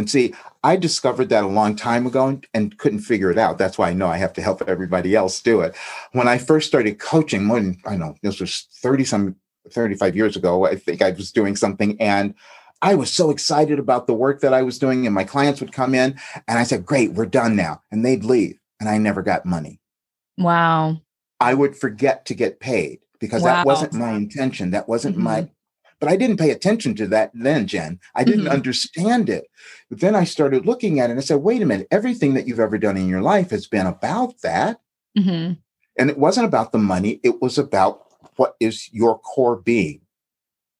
And 0.00 0.10
see, 0.10 0.32
I 0.64 0.76
discovered 0.76 1.28
that 1.28 1.44
a 1.44 1.48
long 1.48 1.76
time 1.76 2.06
ago 2.06 2.26
and, 2.26 2.46
and, 2.54 2.78
couldn't 2.78 3.00
figure 3.00 3.30
it 3.30 3.36
out. 3.36 3.58
That's 3.58 3.76
why 3.76 3.90
I 3.90 3.92
know 3.92 4.06
I 4.06 4.16
have 4.16 4.32
to 4.32 4.42
help 4.42 4.62
everybody 4.66 5.14
else 5.14 5.42
do 5.42 5.60
it. 5.60 5.76
When 6.12 6.26
I 6.26 6.38
first 6.38 6.68
started 6.68 6.98
coaching, 6.98 7.46
than 7.48 7.76
I 7.84 7.96
know, 7.96 8.14
this 8.22 8.40
was 8.40 8.66
30 8.76 9.04
some 9.04 9.36
35 9.70 10.16
years 10.16 10.36
ago, 10.36 10.64
I 10.64 10.76
think 10.76 11.02
I 11.02 11.10
was 11.10 11.32
doing 11.32 11.54
something 11.54 12.00
and 12.00 12.34
I 12.80 12.94
was 12.94 13.12
so 13.12 13.28
excited 13.28 13.78
about 13.78 14.06
the 14.06 14.14
work 14.14 14.40
that 14.40 14.54
I 14.54 14.62
was 14.62 14.78
doing, 14.78 15.04
and 15.04 15.14
my 15.14 15.24
clients 15.24 15.60
would 15.60 15.70
come 15.70 15.94
in 15.94 16.18
and 16.48 16.58
I 16.58 16.62
said, 16.62 16.86
Great, 16.86 17.12
we're 17.12 17.26
done 17.26 17.54
now. 17.54 17.82
And 17.90 18.02
they'd 18.02 18.24
leave, 18.24 18.58
and 18.80 18.88
I 18.88 18.96
never 18.96 19.20
got 19.20 19.44
money. 19.44 19.80
Wow. 20.38 21.02
I 21.40 21.52
would 21.52 21.76
forget 21.76 22.24
to 22.24 22.34
get 22.34 22.58
paid 22.58 23.00
because 23.18 23.42
wow. 23.42 23.48
that 23.48 23.66
wasn't 23.66 23.92
my 23.92 24.12
intention. 24.12 24.70
That 24.70 24.88
wasn't 24.88 25.16
mm-hmm. 25.16 25.24
my 25.24 25.50
but 26.00 26.08
I 26.08 26.16
didn't 26.16 26.38
pay 26.38 26.50
attention 26.50 26.94
to 26.96 27.06
that 27.08 27.30
then, 27.34 27.66
Jen. 27.66 28.00
I 28.14 28.24
didn't 28.24 28.46
mm-hmm. 28.46 28.54
understand 28.54 29.28
it. 29.28 29.46
But 29.90 30.00
then 30.00 30.16
I 30.16 30.24
started 30.24 30.66
looking 30.66 30.98
at 30.98 31.10
it 31.10 31.12
and 31.12 31.20
I 31.20 31.22
said, 31.22 31.36
wait 31.36 31.62
a 31.62 31.66
minute, 31.66 31.86
everything 31.90 32.34
that 32.34 32.48
you've 32.48 32.58
ever 32.58 32.78
done 32.78 32.96
in 32.96 33.08
your 33.08 33.20
life 33.20 33.50
has 33.50 33.66
been 33.66 33.86
about 33.86 34.40
that. 34.42 34.80
Mm-hmm. 35.16 35.54
And 35.98 36.10
it 36.10 36.18
wasn't 36.18 36.46
about 36.46 36.72
the 36.72 36.78
money, 36.78 37.20
it 37.22 37.42
was 37.42 37.58
about 37.58 38.06
what 38.36 38.56
is 38.58 38.88
your 38.92 39.18
core 39.18 39.56
being. 39.56 40.00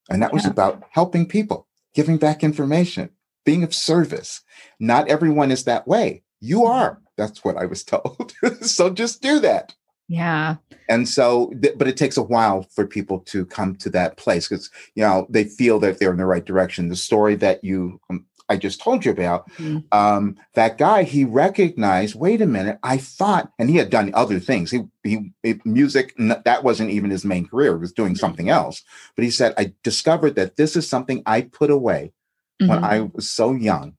And 0.08 0.22
that 0.22 0.30
yeah. 0.30 0.36
was 0.36 0.46
about 0.46 0.82
helping 0.90 1.26
people, 1.26 1.68
giving 1.94 2.16
back 2.16 2.42
information, 2.42 3.10
being 3.44 3.62
of 3.62 3.74
service. 3.74 4.40
Not 4.78 5.08
everyone 5.08 5.50
is 5.50 5.64
that 5.64 5.86
way. 5.86 6.22
You 6.40 6.60
mm-hmm. 6.60 6.72
are. 6.72 7.02
That's 7.18 7.44
what 7.44 7.58
I 7.58 7.66
was 7.66 7.84
told. 7.84 8.32
so 8.62 8.88
just 8.88 9.20
do 9.20 9.38
that. 9.40 9.74
Yeah. 10.10 10.56
And 10.88 11.08
so, 11.08 11.52
but 11.76 11.86
it 11.86 11.96
takes 11.96 12.16
a 12.16 12.22
while 12.22 12.66
for 12.74 12.84
people 12.84 13.20
to 13.20 13.46
come 13.46 13.76
to 13.76 13.88
that 13.90 14.16
place 14.16 14.48
because, 14.48 14.68
you 14.96 15.04
know, 15.04 15.24
they 15.30 15.44
feel 15.44 15.78
that 15.78 16.00
they're 16.00 16.10
in 16.10 16.18
the 16.18 16.26
right 16.26 16.44
direction. 16.44 16.88
The 16.88 16.96
story 16.96 17.36
that 17.36 17.62
you, 17.62 18.00
um, 18.10 18.26
I 18.48 18.56
just 18.56 18.80
told 18.80 19.04
you 19.04 19.12
about, 19.12 19.48
mm-hmm. 19.52 19.78
um, 19.96 20.36
that 20.54 20.78
guy, 20.78 21.04
he 21.04 21.24
recognized, 21.24 22.16
wait 22.16 22.42
a 22.42 22.46
minute, 22.46 22.80
I 22.82 22.96
thought, 22.96 23.52
and 23.60 23.70
he 23.70 23.76
had 23.76 23.88
done 23.88 24.10
other 24.12 24.40
things. 24.40 24.72
He, 24.72 24.80
he, 25.04 25.30
music, 25.64 26.12
that 26.18 26.64
wasn't 26.64 26.90
even 26.90 27.10
his 27.10 27.24
main 27.24 27.46
career, 27.46 27.74
he 27.74 27.80
was 27.80 27.92
doing 27.92 28.14
mm-hmm. 28.14 28.18
something 28.18 28.48
else. 28.48 28.82
But 29.14 29.24
he 29.24 29.30
said, 29.30 29.54
I 29.56 29.74
discovered 29.84 30.34
that 30.34 30.56
this 30.56 30.74
is 30.74 30.88
something 30.88 31.22
I 31.24 31.42
put 31.42 31.70
away 31.70 32.12
mm-hmm. 32.60 32.68
when 32.68 32.82
I 32.82 33.02
was 33.14 33.30
so 33.30 33.52
young 33.52 33.94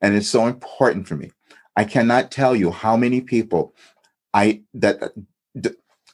and 0.00 0.14
it's 0.14 0.28
so 0.28 0.46
important 0.46 1.08
for 1.08 1.16
me. 1.16 1.32
I 1.76 1.84
cannot 1.84 2.30
tell 2.30 2.54
you 2.54 2.70
how 2.70 2.96
many 2.96 3.20
people 3.20 3.74
I 4.36 4.60
that 4.74 5.14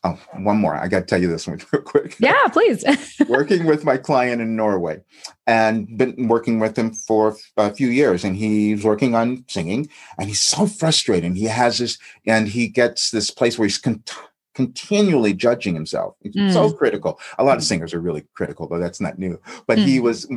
oh 0.04 0.18
one 0.35 0.58
more 0.58 0.76
I 0.76 0.87
got 0.87 1.00
to 1.00 1.04
tell 1.06 1.20
you 1.20 1.28
this 1.28 1.48
one 1.48 1.61
real 1.72 1.82
quick. 1.82 2.16
Yeah, 2.20 2.46
please. 2.52 2.85
working 3.28 3.66
with 3.66 3.85
my 3.85 3.96
client 3.96 4.40
in 4.40 4.54
Norway 4.54 5.00
and 5.48 5.98
been 5.98 6.28
working 6.28 6.61
with 6.61 6.78
him 6.78 6.94
for 6.94 7.37
a 7.56 7.74
few 7.74 7.88
years 7.88 8.22
and 8.24 8.37
he's 8.37 8.85
working 8.85 9.16
on 9.16 9.44
singing 9.48 9.88
and 10.18 10.28
he's 10.28 10.40
so 10.40 10.66
frustrated. 10.66 11.37
He 11.37 11.44
has 11.44 11.78
this 11.78 11.98
and 12.24 12.46
he 12.46 12.68
gets 12.68 13.11
this 13.11 13.30
place 13.30 13.58
where 13.58 13.66
he's 13.66 13.78
con- 13.78 14.04
continually 14.54 15.35
judging 15.35 15.74
himself. 15.74 16.14
He's 16.20 16.35
mm. 16.35 16.52
so 16.52 16.72
critical. 16.72 17.18
A 17.38 17.44
lot 17.44 17.56
of 17.56 17.64
singers 17.64 17.92
are 17.92 18.00
really 18.00 18.24
critical, 18.35 18.68
though 18.68 18.78
that's 18.78 19.00
not 19.00 19.18
new. 19.18 19.40
But 19.66 19.78
mm. 19.78 19.85
he 19.85 19.98
was 19.98 20.30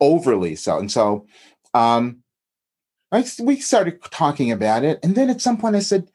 overly 0.00 0.56
so. 0.56 0.78
And 0.78 0.90
so 0.90 1.26
um 1.74 2.22
I, 3.12 3.24
we 3.40 3.60
started 3.60 4.02
talking 4.10 4.50
about 4.50 4.84
it. 4.84 4.98
And 5.02 5.14
then 5.14 5.30
at 5.30 5.40
some 5.40 5.58
point 5.58 5.76
I 5.76 5.80
said, 5.80 6.10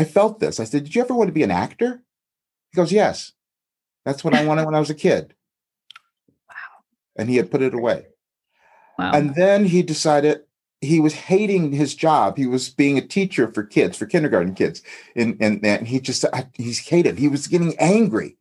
I 0.00 0.04
felt 0.04 0.40
this. 0.40 0.58
I 0.58 0.64
said, 0.64 0.84
Did 0.84 0.94
you 0.94 1.02
ever 1.02 1.14
want 1.14 1.28
to 1.28 1.34
be 1.34 1.42
an 1.42 1.50
actor? 1.50 2.02
He 2.72 2.76
goes, 2.76 2.90
Yes. 2.90 3.32
That's 4.06 4.24
what 4.24 4.34
I 4.34 4.46
wanted 4.46 4.64
when 4.64 4.74
I 4.74 4.80
was 4.80 4.88
a 4.88 4.94
kid. 4.94 5.34
Wow. 6.48 6.84
And 7.18 7.28
he 7.28 7.36
had 7.36 7.50
put 7.50 7.60
it 7.60 7.74
away. 7.74 8.06
Wow. 8.98 9.12
And 9.12 9.34
then 9.34 9.66
he 9.66 9.82
decided 9.82 10.40
he 10.80 11.00
was 11.00 11.12
hating 11.12 11.72
his 11.72 11.94
job. 11.94 12.38
He 12.38 12.46
was 12.46 12.70
being 12.70 12.96
a 12.96 13.06
teacher 13.06 13.52
for 13.52 13.62
kids, 13.62 13.98
for 13.98 14.06
kindergarten 14.06 14.54
kids. 14.54 14.82
And, 15.14 15.36
and, 15.38 15.62
and 15.66 15.86
he 15.86 16.00
just, 16.00 16.24
he's 16.54 16.78
hated. 16.78 17.18
He 17.18 17.28
was 17.28 17.46
getting 17.46 17.78
angry. 17.78 18.38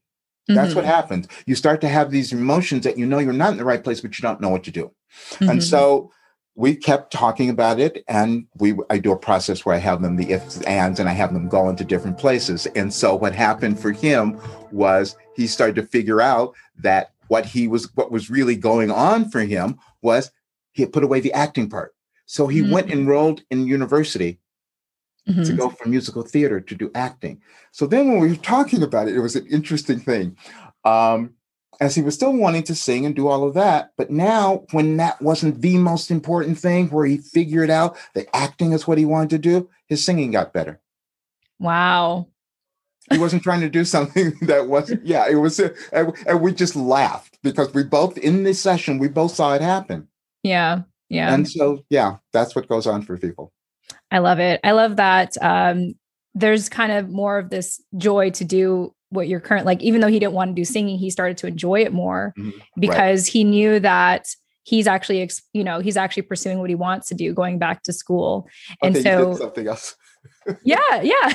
That's 0.47 0.69
mm-hmm. 0.69 0.77
what 0.77 0.85
happens. 0.85 1.27
You 1.45 1.55
start 1.55 1.81
to 1.81 1.89
have 1.89 2.09
these 2.09 2.31
emotions 2.31 2.85
that 2.85 2.97
you 2.97 3.05
know 3.05 3.19
you're 3.19 3.33
not 3.33 3.51
in 3.51 3.57
the 3.57 3.65
right 3.65 3.83
place, 3.83 3.99
but 3.99 4.17
you 4.17 4.21
don't 4.21 4.39
know 4.39 4.49
what 4.49 4.63
to 4.63 4.71
do. 4.71 4.93
Mm-hmm. 5.33 5.49
And 5.49 5.63
so 5.63 6.11
we 6.59 6.75
kept 6.75 7.13
talking 7.13 7.49
about 7.49 7.79
it 7.79 8.03
and 8.09 8.45
we 8.57 8.75
i 8.89 8.99
do 8.99 9.13
a 9.13 9.17
process 9.17 9.65
where 9.65 9.73
i 9.73 9.77
have 9.79 10.01
them 10.01 10.17
the 10.17 10.31
ifs 10.31 10.61
ands 10.63 10.99
and 10.99 11.07
i 11.07 11.13
have 11.13 11.33
them 11.33 11.47
go 11.47 11.69
into 11.69 11.85
different 11.85 12.17
places 12.17 12.67
and 12.75 12.93
so 12.93 13.15
what 13.15 13.33
happened 13.33 13.79
for 13.79 13.91
him 13.91 14.37
was 14.71 15.15
he 15.35 15.47
started 15.47 15.75
to 15.75 15.87
figure 15.87 16.21
out 16.21 16.53
that 16.77 17.13
what 17.29 17.45
he 17.45 17.67
was 17.67 17.89
what 17.95 18.11
was 18.11 18.29
really 18.29 18.57
going 18.57 18.91
on 18.91 19.29
for 19.29 19.39
him 19.39 19.79
was 20.01 20.31
he 20.73 20.83
had 20.83 20.91
put 20.91 21.03
away 21.03 21.21
the 21.21 21.31
acting 21.31 21.69
part 21.69 21.95
so 22.25 22.45
he 22.47 22.61
mm-hmm. 22.61 22.73
went 22.73 22.91
enrolled 22.91 23.41
in 23.49 23.65
university 23.65 24.37
mm-hmm. 25.29 25.43
to 25.43 25.53
go 25.53 25.69
from 25.69 25.91
musical 25.91 26.23
theater 26.23 26.59
to 26.59 26.75
do 26.75 26.91
acting 26.93 27.41
so 27.71 27.87
then 27.87 28.09
when 28.09 28.19
we 28.19 28.27
were 28.27 28.35
talking 28.35 28.83
about 28.83 29.07
it 29.07 29.15
it 29.15 29.21
was 29.21 29.37
an 29.37 29.47
interesting 29.47 29.99
thing 29.99 30.35
um, 30.83 31.33
as 31.79 31.95
he 31.95 32.01
was 32.01 32.13
still 32.13 32.33
wanting 32.33 32.63
to 32.63 32.75
sing 32.75 33.05
and 33.05 33.15
do 33.15 33.27
all 33.27 33.47
of 33.47 33.53
that. 33.53 33.91
But 33.97 34.09
now, 34.09 34.65
when 34.71 34.97
that 34.97 35.21
wasn't 35.21 35.61
the 35.61 35.77
most 35.77 36.11
important 36.11 36.59
thing, 36.59 36.89
where 36.89 37.05
he 37.05 37.17
figured 37.17 37.69
out 37.69 37.97
that 38.15 38.27
acting 38.35 38.73
is 38.73 38.87
what 38.87 38.97
he 38.97 39.05
wanted 39.05 39.29
to 39.31 39.37
do, 39.37 39.69
his 39.87 40.03
singing 40.03 40.31
got 40.31 40.53
better. 40.53 40.79
Wow. 41.59 42.27
He 43.09 43.17
wasn't 43.17 43.43
trying 43.43 43.61
to 43.61 43.69
do 43.69 43.85
something 43.85 44.33
that 44.41 44.67
wasn't, 44.67 45.05
yeah, 45.05 45.27
it 45.27 45.35
was, 45.35 45.59
and, 45.59 46.13
and 46.27 46.41
we 46.41 46.53
just 46.53 46.75
laughed 46.75 47.39
because 47.41 47.73
we 47.73 47.83
both, 47.83 48.17
in 48.17 48.43
this 48.43 48.59
session, 48.59 48.99
we 48.99 49.07
both 49.07 49.33
saw 49.33 49.53
it 49.53 49.61
happen. 49.61 50.07
Yeah. 50.43 50.81
Yeah. 51.09 51.33
And 51.33 51.49
so, 51.49 51.83
yeah, 51.89 52.17
that's 52.33 52.55
what 52.55 52.67
goes 52.67 52.85
on 52.85 53.01
for 53.01 53.17
people. 53.17 53.51
I 54.11 54.19
love 54.19 54.39
it. 54.39 54.59
I 54.63 54.71
love 54.71 54.97
that 54.97 55.33
um, 55.41 55.95
there's 56.35 56.69
kind 56.69 56.91
of 56.91 57.09
more 57.09 57.39
of 57.39 57.49
this 57.49 57.81
joy 57.97 58.29
to 58.31 58.45
do 58.45 58.93
what 59.09 59.27
your 59.27 59.39
current 59.39 59.65
like 59.65 59.81
even 59.81 60.01
though 60.01 60.07
he 60.07 60.19
didn't 60.19 60.33
want 60.33 60.49
to 60.49 60.55
do 60.55 60.63
singing 60.63 60.97
he 60.97 61.09
started 61.09 61.37
to 61.37 61.47
enjoy 61.47 61.81
it 61.81 61.91
more 61.91 62.33
mm-hmm. 62.37 62.51
because 62.79 63.27
right. 63.27 63.33
he 63.33 63.43
knew 63.43 63.79
that 63.79 64.25
he's 64.69 64.87
actually 64.87 65.29
you 65.53 65.63
know 65.63 65.79
he's 65.79 65.97
actually 65.97 66.23
pursuing 66.23 66.59
what 66.59 66.69
he 66.69 66.75
wants 66.75 67.07
to 67.07 67.15
do 67.15 67.33
going 67.33 67.57
back 67.57 67.83
to 67.83 67.91
school. 67.91 68.47
And 68.81 68.95
okay, 68.95 69.03
so 69.03 69.35
something 69.35 69.67
else. 69.67 69.95
Yeah 70.63 71.01
yeah. 71.01 71.33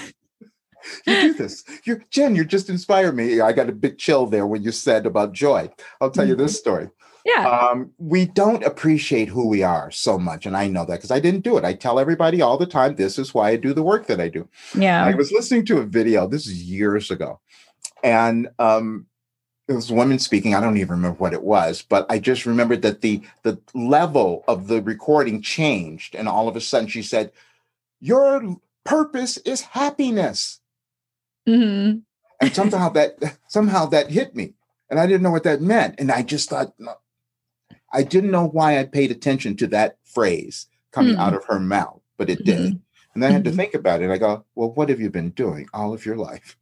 You 1.06 1.20
do 1.20 1.34
this. 1.34 1.64
You 1.84 2.00
jen 2.10 2.34
you 2.37 2.44
just 2.44 2.68
inspired 2.68 3.16
me. 3.16 3.40
I 3.40 3.52
got 3.52 3.68
a 3.68 3.72
big 3.72 3.98
chill 3.98 4.26
there 4.26 4.46
when 4.46 4.62
you 4.62 4.72
said 4.72 5.06
about 5.06 5.32
joy. 5.32 5.70
I'll 6.00 6.10
tell 6.10 6.24
mm-hmm. 6.24 6.30
you 6.30 6.37
this 6.37 6.58
story. 6.58 6.90
Yeah. 7.24 7.48
Um, 7.48 7.92
we 7.96 8.26
don't 8.26 8.62
appreciate 8.62 9.28
who 9.28 9.48
we 9.48 9.62
are 9.62 9.90
so 9.90 10.18
much 10.18 10.44
and 10.44 10.54
i 10.54 10.66
know 10.66 10.84
that 10.84 10.96
because 10.96 11.10
i 11.10 11.20
didn't 11.20 11.40
do 11.40 11.56
it. 11.56 11.64
I 11.64 11.72
tell 11.72 11.98
everybody 11.98 12.42
all 12.42 12.58
the 12.58 12.66
time 12.66 12.96
this 12.96 13.18
is 13.18 13.32
why 13.32 13.50
i 13.50 13.56
do 13.56 13.72
the 13.72 13.82
work 13.82 14.06
that 14.06 14.20
i 14.20 14.28
do. 14.28 14.48
Yeah. 14.74 15.04
I 15.04 15.14
was 15.14 15.32
listening 15.32 15.64
to 15.66 15.78
a 15.78 15.87
video 15.87 16.28
this 16.28 16.46
is 16.46 16.62
years 16.62 17.10
ago 17.10 17.40
and 18.05 18.51
um, 18.59 19.07
it 19.67 19.73
was 19.73 19.90
women 19.90 20.19
speaking. 20.19 20.55
I 20.55 20.61
don't 20.61 20.77
even 20.77 20.90
remember 20.90 21.17
what 21.17 21.33
it 21.33 21.43
was, 21.43 21.83
but 21.83 22.07
I 22.11 22.19
just 22.19 22.47
remembered 22.47 22.83
that 22.83 23.01
the 23.01 23.23
the 23.43 23.59
level 23.75 24.45
of 24.47 24.69
the 24.69 24.83
recording 24.83 25.40
changed, 25.43 26.14
and 26.14 26.29
all 26.29 26.47
of 26.47 26.55
a 26.55 26.61
sudden 26.61 26.87
she 26.87 27.03
said, 27.03 27.33
"Your 28.01 28.59
purpose 28.85 29.38
is 29.38 29.62
happiness." 29.62 30.61
Mm-hmm. 31.47 31.99
and 32.40 32.55
somehow 32.55 32.88
that 32.88 33.19
somehow 33.49 33.85
that 33.87 34.11
hit 34.11 34.35
me, 34.35 34.55
and 34.88 35.01
I 35.01 35.07
didn't 35.07 35.23
know 35.23 35.31
what 35.31 35.45
that 35.45 35.61
meant, 35.61 35.97
and 35.99 36.11
I 36.11 36.23
just 36.23 36.49
thought, 36.49 36.75
I 37.93 38.03
didn't 38.03 38.31
know 38.31 38.47
why 38.47 38.79
I 38.79 38.85
paid 38.85 39.11
attention 39.11 39.57
to 39.57 39.67
that 39.69 39.99
phrase 40.05 40.67
coming 40.93 41.12
mm-hmm. 41.12 41.21
out 41.21 41.35
of 41.35 41.45
her 41.47 41.61
mouth, 41.61 42.01
but 42.17 42.31
it 42.31 42.45
did. 42.45 42.61
Mm-hmm. 42.61 42.77
And 43.14 43.25
I 43.25 43.31
had 43.31 43.45
to 43.45 43.51
mm-hmm. 43.51 43.59
think 43.59 43.75
about 43.75 44.03
it. 44.03 44.11
I 44.11 44.19
go, 44.19 44.45
well, 44.55 44.73
what 44.73 44.88
have 44.88 45.01
you 45.01 45.11
been 45.11 45.31
doing 45.31 45.69
all 45.73 45.93
of 45.93 46.05
your 46.05 46.17
life? 46.17 46.57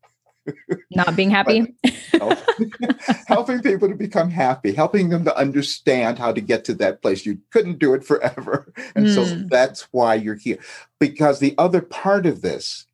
Not 0.90 1.16
being 1.16 1.30
happy? 1.30 1.74
Helping 3.26 3.62
people 3.62 3.88
to 3.88 3.94
become 3.94 4.30
happy 4.30 4.72
helping 4.72 5.08
them 5.08 5.24
to 5.24 5.36
understand 5.36 6.18
how 6.18 6.32
to 6.32 6.40
get 6.40 6.64
to 6.64 6.74
that 6.74 7.02
place. 7.02 7.26
You 7.26 7.38
couldn't 7.50 7.78
do 7.78 7.94
it 7.94 8.04
forever. 8.04 8.72
And 8.94 9.06
mm. 9.06 9.14
so 9.14 9.24
hmm. 9.24 9.48
that's 9.48 9.88
why 9.92 10.14
you're 10.14 10.34
here. 10.34 10.58
Because 10.98 11.38
the 11.38 11.54
other 11.58 11.80
part 11.80 12.26
of 12.26 12.42
this 12.42 12.86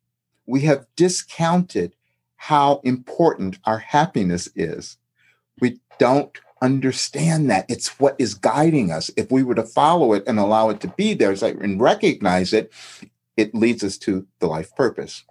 we 0.45 0.61
have 0.61 0.87
discounted 0.95 1.95
how 2.37 2.81
important 2.83 3.59
our 3.65 3.77
happiness 3.77 4.49
is. 4.55 4.97
We 5.61 5.79
don't 5.99 6.35
understand 6.61 7.49
that. 7.51 7.65
It's 7.69 7.99
what 7.99 8.15
is 8.17 8.33
guiding 8.33 8.91
us. 8.91 9.11
If 9.15 9.31
we 9.31 9.43
were 9.43 9.55
to 9.55 9.63
follow 9.63 10.13
it 10.13 10.23
and 10.25 10.39
allow 10.39 10.69
it 10.69 10.79
to 10.81 10.87
be 10.87 11.13
there 11.13 11.35
and 11.43 11.79
recognize 11.79 12.53
it 12.53 12.71
it 13.37 13.55
leads 13.55 13.85
us 13.85 13.97
to 13.97 14.27
the 14.39 14.47
life 14.47 14.75
purpose 14.75 15.23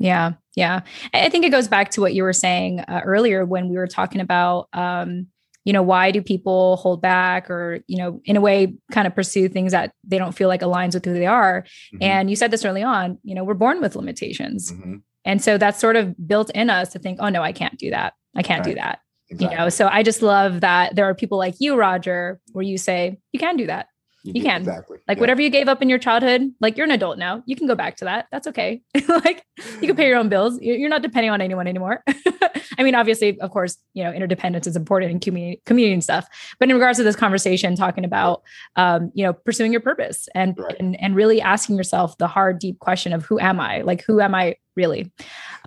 yeah. 0.00 0.32
Yeah. 0.56 0.80
I 1.14 1.28
think 1.28 1.44
it 1.44 1.50
goes 1.50 1.68
back 1.68 1.90
to 1.92 2.00
what 2.00 2.14
you 2.14 2.24
were 2.24 2.32
saying 2.32 2.80
uh, 2.80 3.02
earlier 3.04 3.44
when 3.44 3.68
we 3.68 3.76
were 3.76 3.86
talking 3.86 4.20
about, 4.20 4.68
um, 4.72 5.28
you 5.64 5.72
know, 5.72 5.82
why 5.82 6.10
do 6.10 6.22
people 6.22 6.76
hold 6.76 7.02
back 7.02 7.50
or, 7.50 7.80
you 7.86 7.98
know, 7.98 8.20
in 8.24 8.36
a 8.36 8.40
way 8.40 8.74
kind 8.90 9.06
of 9.06 9.14
pursue 9.14 9.48
things 9.48 9.72
that 9.72 9.92
they 10.02 10.18
don't 10.18 10.32
feel 10.32 10.48
like 10.48 10.62
aligns 10.62 10.94
with 10.94 11.04
who 11.04 11.12
they 11.12 11.26
are. 11.26 11.62
Mm-hmm. 11.94 12.02
And 12.02 12.30
you 12.30 12.34
said 12.34 12.50
this 12.50 12.64
early 12.64 12.82
on, 12.82 13.18
you 13.22 13.34
know, 13.34 13.44
we're 13.44 13.54
born 13.54 13.80
with 13.80 13.94
limitations. 13.94 14.72
Mm-hmm. 14.72 14.96
And 15.26 15.44
so 15.44 15.58
that's 15.58 15.78
sort 15.78 15.96
of 15.96 16.26
built 16.26 16.50
in 16.50 16.70
us 16.70 16.92
to 16.92 16.98
think, 16.98 17.18
oh, 17.20 17.28
no, 17.28 17.42
I 17.42 17.52
can't 17.52 17.78
do 17.78 17.90
that. 17.90 18.14
I 18.34 18.42
can't 18.42 18.64
right. 18.64 18.74
do 18.74 18.80
that. 18.80 19.00
Exactly. 19.28 19.54
You 19.54 19.60
know, 19.60 19.68
so 19.68 19.86
I 19.86 20.02
just 20.02 20.22
love 20.22 20.62
that 20.62 20.96
there 20.96 21.04
are 21.04 21.14
people 21.14 21.38
like 21.38 21.54
you, 21.60 21.76
Roger, 21.76 22.40
where 22.52 22.64
you 22.64 22.78
say, 22.78 23.18
you 23.32 23.38
can 23.38 23.56
do 23.56 23.66
that. 23.66 23.86
You, 24.22 24.34
you 24.34 24.42
can 24.42 24.60
exactly 24.60 24.98
like 25.08 25.16
yeah. 25.16 25.20
whatever 25.20 25.40
you 25.40 25.50
gave 25.50 25.68
up 25.68 25.80
in 25.80 25.88
your 25.88 25.98
childhood. 25.98 26.52
Like 26.60 26.76
you're 26.76 26.84
an 26.84 26.90
adult 26.90 27.18
now, 27.18 27.42
you 27.46 27.56
can 27.56 27.66
go 27.66 27.74
back 27.74 27.96
to 27.96 28.04
that. 28.04 28.26
That's 28.30 28.46
okay. 28.48 28.82
like 29.08 29.44
you 29.80 29.86
can 29.86 29.96
pay 29.96 30.08
your 30.08 30.18
own 30.18 30.28
bills. 30.28 30.58
You're 30.60 30.90
not 30.90 31.02
depending 31.02 31.30
on 31.30 31.40
anyone 31.40 31.66
anymore. 31.66 32.02
I 32.78 32.82
mean, 32.82 32.94
obviously, 32.94 33.38
of 33.40 33.50
course, 33.50 33.78
you 33.94 34.04
know, 34.04 34.12
interdependence 34.12 34.66
is 34.66 34.76
important 34.76 35.10
in 35.12 35.20
community 35.20 35.62
community 35.66 35.94
and 35.94 36.04
stuff. 36.04 36.28
But 36.58 36.68
in 36.68 36.74
regards 36.74 36.98
to 36.98 37.04
this 37.04 37.16
conversation, 37.16 37.76
talking 37.76 38.04
about 38.04 38.42
um, 38.76 39.10
you 39.14 39.24
know, 39.24 39.32
pursuing 39.32 39.72
your 39.72 39.80
purpose 39.80 40.28
and 40.34 40.58
right. 40.58 40.76
and 40.78 41.00
and 41.00 41.16
really 41.16 41.40
asking 41.40 41.76
yourself 41.76 42.16
the 42.18 42.26
hard, 42.26 42.58
deep 42.58 42.78
question 42.78 43.12
of 43.12 43.24
who 43.24 43.38
am 43.40 43.60
I? 43.60 43.82
Like 43.82 44.04
who 44.04 44.20
am 44.20 44.34
I 44.34 44.56
really? 44.76 45.10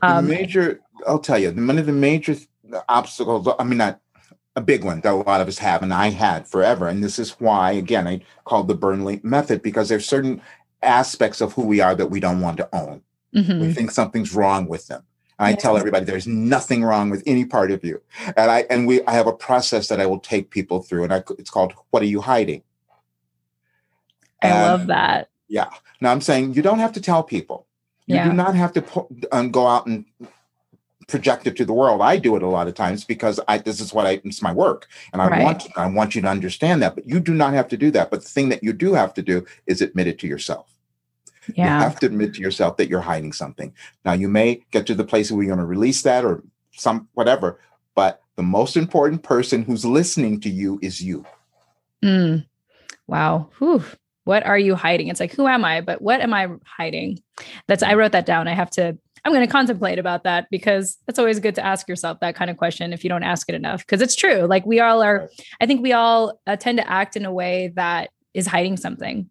Um, 0.02 0.28
the 0.28 0.36
major, 0.36 0.82
I'll 1.08 1.20
tell 1.20 1.39
you, 1.39 1.52
one 1.52 1.78
of 1.78 1.86
the 1.86 1.92
major 1.92 2.36
obstacles. 2.88 3.48
I 3.60 3.63
mean, 3.63 3.78
not 3.78 4.00
a 4.56 4.62
big 4.62 4.84
one 4.84 5.02
that 5.02 5.13
a 5.13 5.16
lot 5.16 5.42
of 5.42 5.48
us 5.48 5.58
have, 5.58 5.82
and 5.82 5.94
I 5.94 6.10
had 6.10 6.48
forever. 6.48 6.88
And 6.88 7.04
this 7.04 7.18
is 7.18 7.32
why, 7.39 7.72
again, 7.72 8.08
I 8.08 8.22
called 8.46 8.68
the 8.68 8.76
Burnley 8.76 9.20
method 9.24 9.62
because 9.62 9.89
there's 9.89 10.06
certain 10.06 10.42
aspects 10.82 11.42
of 11.42 11.54
who 11.54 11.63
we 11.63 11.80
are 11.80 11.96
that 11.96 12.08
we 12.08 12.20
don't 12.20 12.42
want 12.42 12.58
to 12.58 12.70
own. 12.74 13.02
Mm-hmm. 13.36 13.60
We 13.62 13.74
think 13.74 13.92
something's 13.92 14.34
wrong 14.34 14.68
with 14.68 14.88
them. 14.88 15.04
And 15.39 15.48
I 15.48 15.54
tell 15.56 15.78
everybody 15.78 16.06
there's 16.06 16.28
nothing 16.28 16.84
wrong 16.84 17.10
with 17.10 17.24
any 17.26 17.46
part 17.46 17.72
of 17.72 17.84
you. 17.84 18.02
And 18.38 18.52
I 18.52 18.66
and 18.70 18.88
we 18.88 19.04
I 19.06 19.13
have 19.13 19.26
a 19.26 19.34
process 19.34 19.88
that 19.88 20.00
I 20.00 20.06
will 20.06 20.20
take 20.20 20.52
people 20.52 20.82
through, 20.82 21.04
and 21.06 21.13
I, 21.13 21.24
it's 21.39 21.50
called 21.50 21.74
"What 21.89 22.04
are 22.04 22.08
you 22.08 22.22
hiding?" 22.22 22.62
I 24.42 24.48
and, 24.48 24.62
love 24.62 24.88
that. 24.88 25.30
Yeah. 25.48 25.70
Now 26.00 26.12
I'm 26.12 26.22
saying 26.22 26.54
you 26.54 26.62
don't 26.62 26.80
have 26.80 26.94
to 26.94 27.02
tell 27.02 27.24
people. 27.24 27.66
You 28.06 28.16
yeah. 28.16 28.26
do 28.26 28.34
not 28.34 28.56
have 28.56 28.74
to 28.74 29.08
um, 29.32 29.50
go 29.50 29.66
out 29.66 29.88
and 29.88 30.06
project 31.08 31.48
it 31.48 31.56
to 31.58 31.66
the 31.66 31.74
world. 31.74 32.02
I 32.02 32.18
do 32.18 32.36
it 32.36 32.44
a 32.44 32.48
lot 32.48 32.68
of 32.68 32.74
times 32.74 33.04
because 33.04 33.39
I 33.48 33.58
this 33.58 33.80
is 33.80 33.94
what 33.94 34.06
I 34.06 34.22
it's 34.24 34.42
my 34.42 34.54
work, 34.54 34.88
and 35.12 35.22
I 35.22 35.28
right. 35.28 35.44
want 35.44 35.68
I 35.76 35.86
want 35.88 36.16
you 36.16 36.22
to 36.22 36.28
understand 36.28 36.82
that. 36.82 36.96
But 36.96 37.08
you 37.08 37.20
do 37.20 37.34
not 37.34 37.54
have 37.54 37.68
to 37.70 37.78
do 37.78 37.92
that. 37.92 38.12
But 38.12 38.22
the 38.22 38.30
thing 38.30 38.50
that 38.50 38.63
you 38.63 38.74
do 38.74 38.94
have 38.94 39.13
to 39.16 39.22
do 39.22 39.46
is 39.68 39.82
admit 39.82 40.08
it 40.08 40.20
to 40.20 40.28
yourself. 40.28 40.70
Yeah. 41.56 41.78
You 41.78 41.84
have 41.84 42.00
to 42.00 42.06
admit 42.06 42.34
to 42.36 42.42
yourself 42.42 42.78
that 42.78 42.89
you're 42.89 43.02
hiding 43.02 43.34
something. 43.34 43.74
Now 44.06 44.13
you 44.13 44.30
may 44.30 44.63
get 44.72 44.86
to 44.88 44.96
the 44.96 45.04
place 45.04 45.32
where 45.32 45.44
you're 45.44 45.56
going 45.56 45.66
to 45.66 45.70
release 45.70 46.02
that 46.04 46.24
or 46.24 46.42
some 46.72 47.10
whatever, 47.13 47.60
but 47.96 48.22
the 48.36 48.44
most 48.44 48.78
important 48.78 49.24
person 49.24 49.63
who's 49.63 49.84
listening 49.84 50.39
to 50.39 50.50
you 50.50 50.80
is 50.82 51.02
you. 51.02 51.26
Mm. 52.02 52.46
Wow. 53.08 53.50
Whew. 53.60 53.84
what 54.24 54.46
are 54.46 54.58
you 54.58 54.76
hiding? 54.76 55.10
It's 55.10 55.20
like, 55.20 55.34
who 55.34 55.48
am 55.48 55.66
I? 55.66 55.82
But 55.82 56.02
what 56.02 56.22
am 56.22 56.34
I 56.34 56.48
hiding? 56.66 57.22
That's, 57.68 57.84
I 57.84 57.96
wrote 57.96 58.13
that 58.13 58.26
down. 58.26 58.48
I 58.48 58.54
have 58.54 58.70
to, 58.72 58.98
I'm 59.25 59.31
going 59.31 59.45
to 59.45 59.51
contemplate 59.51 59.99
about 59.99 60.23
that 60.23 60.47
because 60.51 60.97
it's 61.07 61.17
always 61.17 61.39
good 61.39 61.55
to 61.55 61.65
ask 61.65 61.88
yourself 61.88 62.19
that 62.19 62.36
kind 62.36 62.51
of 62.51 62.57
question 62.57 62.91
if 62.91 63.03
you 63.03 63.09
don't 63.09 63.23
ask 63.23 63.47
it 63.49 63.55
enough. 63.55 63.86
Because 63.86 64.01
it's 64.01 64.15
true. 64.15 64.45
Like 64.47 64.65
we 64.65 64.79
all 64.79 65.01
are, 65.01 65.29
I 65.62 65.65
think 65.65 65.81
we 65.81 65.93
all 65.93 66.39
uh, 66.45 66.55
tend 66.57 66.77
to 66.79 66.89
act 66.89 67.15
in 67.15 67.25
a 67.25 67.31
way 67.31 67.71
that 67.75 68.09
is 68.33 68.47
hiding 68.47 68.77
something 68.77 69.29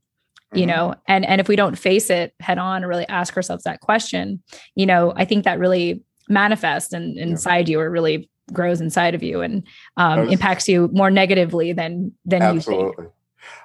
you 0.55 0.67
mm-hmm. 0.67 0.77
know 0.77 0.95
and 1.09 1.25
and 1.25 1.41
if 1.41 1.49
we 1.49 1.57
don't 1.57 1.79
face 1.79 2.11
it 2.11 2.35
head 2.39 2.59
on 2.59 2.83
and 2.83 2.87
really 2.87 3.09
ask 3.09 3.35
ourselves 3.37 3.65
that 3.65 3.81
question 3.81 4.43
you 4.75 4.85
know 4.85 5.13
i 5.17 5.25
think 5.25 5.45
that 5.45 5.59
really 5.59 6.03
manifests 6.29 6.93
and 6.93 7.17
inside 7.17 7.69
yeah. 7.69 7.73
you 7.73 7.81
or 7.81 7.91
really 7.91 8.29
grows 8.53 8.81
inside 8.81 9.15
of 9.15 9.23
you 9.23 9.41
and 9.41 9.67
um, 9.97 10.21
was, 10.21 10.33
impacts 10.33 10.69
you 10.69 10.89
more 10.93 11.11
negatively 11.11 11.73
than 11.73 12.13
than 12.25 12.43
absolutely. 12.43 12.87
you 12.87 12.95
think. 12.97 13.09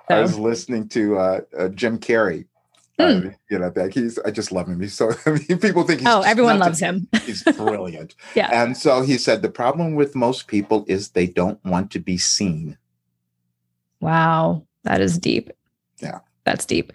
So. 0.10 0.16
I 0.16 0.22
was 0.22 0.40
listening 0.40 0.88
to 0.90 1.18
uh, 1.18 1.42
uh, 1.58 1.68
Jim 1.70 2.00
Carrey. 2.00 2.46
Mm. 3.00 3.28
Uh, 3.28 3.38
you 3.50 3.60
know, 3.60 3.70
that 3.70 3.94
he's 3.94 4.18
I 4.20 4.32
just 4.32 4.52
love 4.52 4.68
him. 4.68 4.82
He's 4.82 4.94
so 4.96 5.12
I 5.26 5.32
mean, 5.32 5.60
people 5.60 5.84
think 5.84 6.00
he's 6.00 6.10
oh, 6.10 6.22
everyone 6.22 6.60
loves 6.60 6.80
him. 6.80 7.08
he's 7.26 7.44
brilliant. 7.44 8.16
yeah, 8.36 8.50
and 8.52 8.76
so 8.76 9.02
he 9.02 9.18
said 9.18 9.42
the 9.42 9.50
problem 9.50 9.96
with 9.96 10.16
most 10.16 10.48
people 10.48 10.84
is 10.88 11.10
they 11.10 11.28
don't 11.28 11.64
want 11.64 11.92
to 11.92 12.00
be 12.00 12.18
seen. 12.18 12.78
Wow, 14.00 14.66
that 14.84 15.02
is 15.02 15.18
deep. 15.20 15.52
Yeah, 16.00 16.20
that's 16.44 16.66
deep. 16.66 16.92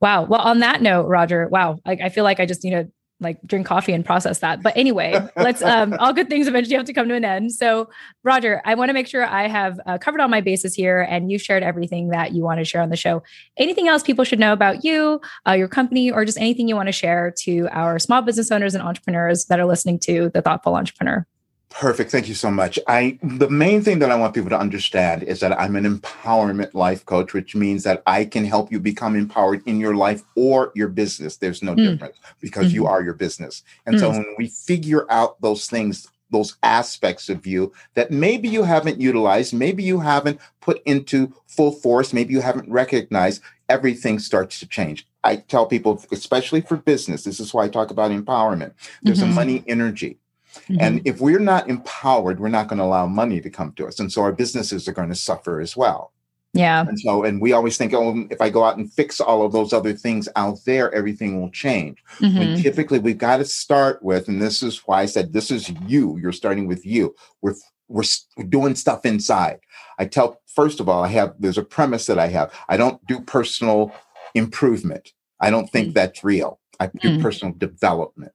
Wow. 0.00 0.24
Well, 0.24 0.40
on 0.40 0.58
that 0.58 0.82
note, 0.82 1.06
Roger, 1.06 1.48
wow, 1.48 1.78
I, 1.86 1.92
I 1.92 2.08
feel 2.08 2.24
like 2.24 2.40
I 2.40 2.46
just 2.46 2.64
need 2.64 2.70
to 2.70 2.90
like 3.22 3.38
drink 3.46 3.66
coffee 3.66 3.92
and 3.92 4.04
process 4.04 4.40
that. 4.40 4.62
But 4.62 4.76
anyway, 4.76 5.18
let's 5.36 5.62
um 5.72 5.94
all 5.98 6.12
good 6.12 6.28
things 6.28 6.46
eventually 6.48 6.76
have 6.76 6.86
to 6.86 6.92
come 6.92 7.08
to 7.08 7.14
an 7.14 7.24
end. 7.24 7.52
So, 7.52 7.88
Roger, 8.22 8.60
I 8.64 8.74
want 8.74 8.88
to 8.90 8.92
make 8.92 9.06
sure 9.06 9.24
I 9.24 9.48
have 9.48 9.80
uh, 9.86 9.98
covered 9.98 10.20
all 10.20 10.28
my 10.28 10.40
bases 10.40 10.74
here 10.74 11.00
and 11.00 11.30
you 11.30 11.38
shared 11.38 11.62
everything 11.62 12.08
that 12.08 12.32
you 12.32 12.42
want 12.42 12.58
to 12.58 12.64
share 12.64 12.82
on 12.82 12.90
the 12.90 12.96
show. 12.96 13.22
Anything 13.56 13.88
else 13.88 14.02
people 14.02 14.24
should 14.24 14.38
know 14.38 14.52
about 14.52 14.84
you, 14.84 15.20
uh, 15.46 15.52
your 15.52 15.68
company, 15.68 16.10
or 16.10 16.24
just 16.24 16.38
anything 16.38 16.68
you 16.68 16.76
want 16.76 16.88
to 16.88 16.92
share 16.92 17.32
to 17.38 17.68
our 17.70 17.98
small 17.98 18.22
business 18.22 18.50
owners 18.50 18.74
and 18.74 18.82
entrepreneurs 18.82 19.46
that 19.46 19.60
are 19.60 19.66
listening 19.66 19.98
to 20.00 20.30
the 20.34 20.42
Thoughtful 20.42 20.74
Entrepreneur? 20.74 21.26
Perfect. 21.72 22.10
Thank 22.10 22.28
you 22.28 22.34
so 22.34 22.50
much. 22.50 22.78
I 22.86 23.18
the 23.22 23.48
main 23.48 23.82
thing 23.82 23.98
that 24.00 24.10
I 24.10 24.16
want 24.16 24.34
people 24.34 24.50
to 24.50 24.58
understand 24.58 25.22
is 25.22 25.40
that 25.40 25.58
I'm 25.58 25.74
an 25.74 25.84
empowerment 25.84 26.74
life 26.74 27.04
coach, 27.06 27.32
which 27.32 27.54
means 27.54 27.82
that 27.84 28.02
I 28.06 28.24
can 28.24 28.44
help 28.44 28.70
you 28.70 28.78
become 28.78 29.16
empowered 29.16 29.62
in 29.66 29.80
your 29.80 29.94
life 29.94 30.22
or 30.36 30.72
your 30.74 30.88
business. 30.88 31.38
There's 31.38 31.62
no 31.62 31.74
mm. 31.74 31.84
difference 31.88 32.18
because 32.40 32.66
mm-hmm. 32.66 32.74
you 32.76 32.86
are 32.86 33.02
your 33.02 33.14
business. 33.14 33.62
And 33.86 33.96
mm. 33.96 34.00
so 34.00 34.10
when 34.10 34.34
we 34.36 34.48
figure 34.48 35.10
out 35.10 35.40
those 35.40 35.66
things, 35.66 36.08
those 36.30 36.56
aspects 36.62 37.28
of 37.28 37.46
you 37.46 37.72
that 37.94 38.10
maybe 38.10 38.48
you 38.48 38.64
haven't 38.64 39.00
utilized, 39.00 39.54
maybe 39.54 39.82
you 39.82 40.00
haven't 40.00 40.40
put 40.60 40.82
into 40.84 41.34
full 41.46 41.72
force, 41.72 42.12
maybe 42.12 42.34
you 42.34 42.42
haven't 42.42 42.70
recognized, 42.70 43.42
everything 43.68 44.18
starts 44.18 44.60
to 44.60 44.66
change. 44.66 45.06
I 45.24 45.36
tell 45.36 45.66
people, 45.66 46.04
especially 46.12 46.60
for 46.60 46.76
business, 46.76 47.24
this 47.24 47.40
is 47.40 47.54
why 47.54 47.64
I 47.64 47.68
talk 47.68 47.90
about 47.90 48.10
empowerment. 48.10 48.74
There's 49.02 49.20
mm-hmm. 49.20 49.32
a 49.32 49.34
money 49.34 49.64
energy 49.66 50.18
Mm-hmm. 50.52 50.76
And 50.80 51.06
if 51.06 51.20
we're 51.20 51.38
not 51.38 51.68
empowered, 51.68 52.40
we're 52.40 52.48
not 52.48 52.68
going 52.68 52.78
to 52.78 52.84
allow 52.84 53.06
money 53.06 53.40
to 53.40 53.50
come 53.50 53.72
to 53.72 53.86
us. 53.86 54.00
And 54.00 54.12
so 54.12 54.22
our 54.22 54.32
businesses 54.32 54.88
are 54.88 54.92
going 54.92 55.08
to 55.08 55.14
suffer 55.14 55.60
as 55.60 55.76
well. 55.76 56.12
Yeah. 56.54 56.84
And 56.86 57.00
so, 57.00 57.24
and 57.24 57.40
we 57.40 57.52
always 57.52 57.78
think, 57.78 57.94
oh, 57.94 58.26
if 58.30 58.40
I 58.40 58.50
go 58.50 58.62
out 58.62 58.76
and 58.76 58.92
fix 58.92 59.20
all 59.20 59.44
of 59.44 59.52
those 59.52 59.72
other 59.72 59.94
things 59.94 60.28
out 60.36 60.58
there, 60.66 60.92
everything 60.92 61.40
will 61.40 61.50
change. 61.50 62.02
Mm-hmm. 62.18 62.38
When 62.38 62.62
typically 62.62 62.98
we've 62.98 63.16
got 63.16 63.38
to 63.38 63.44
start 63.44 64.02
with, 64.02 64.28
and 64.28 64.40
this 64.40 64.62
is 64.62 64.78
why 64.86 65.02
I 65.02 65.06
said 65.06 65.32
this 65.32 65.50
is 65.50 65.70
you. 65.86 66.18
You're 66.18 66.32
starting 66.32 66.66
with 66.66 66.84
you. 66.84 67.14
We're 67.40 67.54
we're 67.88 68.04
doing 68.48 68.74
stuff 68.74 69.04
inside. 69.06 69.60
I 69.98 70.06
tell 70.06 70.40
first 70.46 70.80
of 70.80 70.88
all, 70.88 71.04
I 71.04 71.08
have 71.08 71.34
there's 71.38 71.58
a 71.58 71.64
premise 71.64 72.06
that 72.06 72.18
I 72.18 72.28
have. 72.28 72.52
I 72.68 72.76
don't 72.76 73.04
do 73.06 73.20
personal 73.20 73.92
improvement. 74.34 75.12
I 75.40 75.50
don't 75.50 75.70
think 75.70 75.88
mm-hmm. 75.88 75.94
that's 75.94 76.22
real. 76.22 76.60
I 76.80 76.86
do 76.86 77.08
mm-hmm. 77.08 77.22
personal 77.22 77.54
development. 77.54 78.32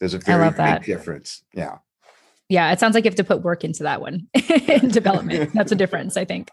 There's 0.00 0.14
a 0.14 0.18
very 0.18 0.50
big 0.50 0.82
difference. 0.82 1.44
Yeah. 1.54 1.78
Yeah. 2.48 2.72
It 2.72 2.80
sounds 2.80 2.94
like 2.94 3.04
you 3.04 3.10
have 3.10 3.16
to 3.16 3.24
put 3.24 3.42
work 3.42 3.62
into 3.62 3.84
that 3.84 4.00
one 4.00 4.26
in 4.66 4.88
development. 4.88 5.52
That's 5.54 5.70
a 5.70 5.76
difference, 5.76 6.16
I 6.16 6.24
think. 6.24 6.50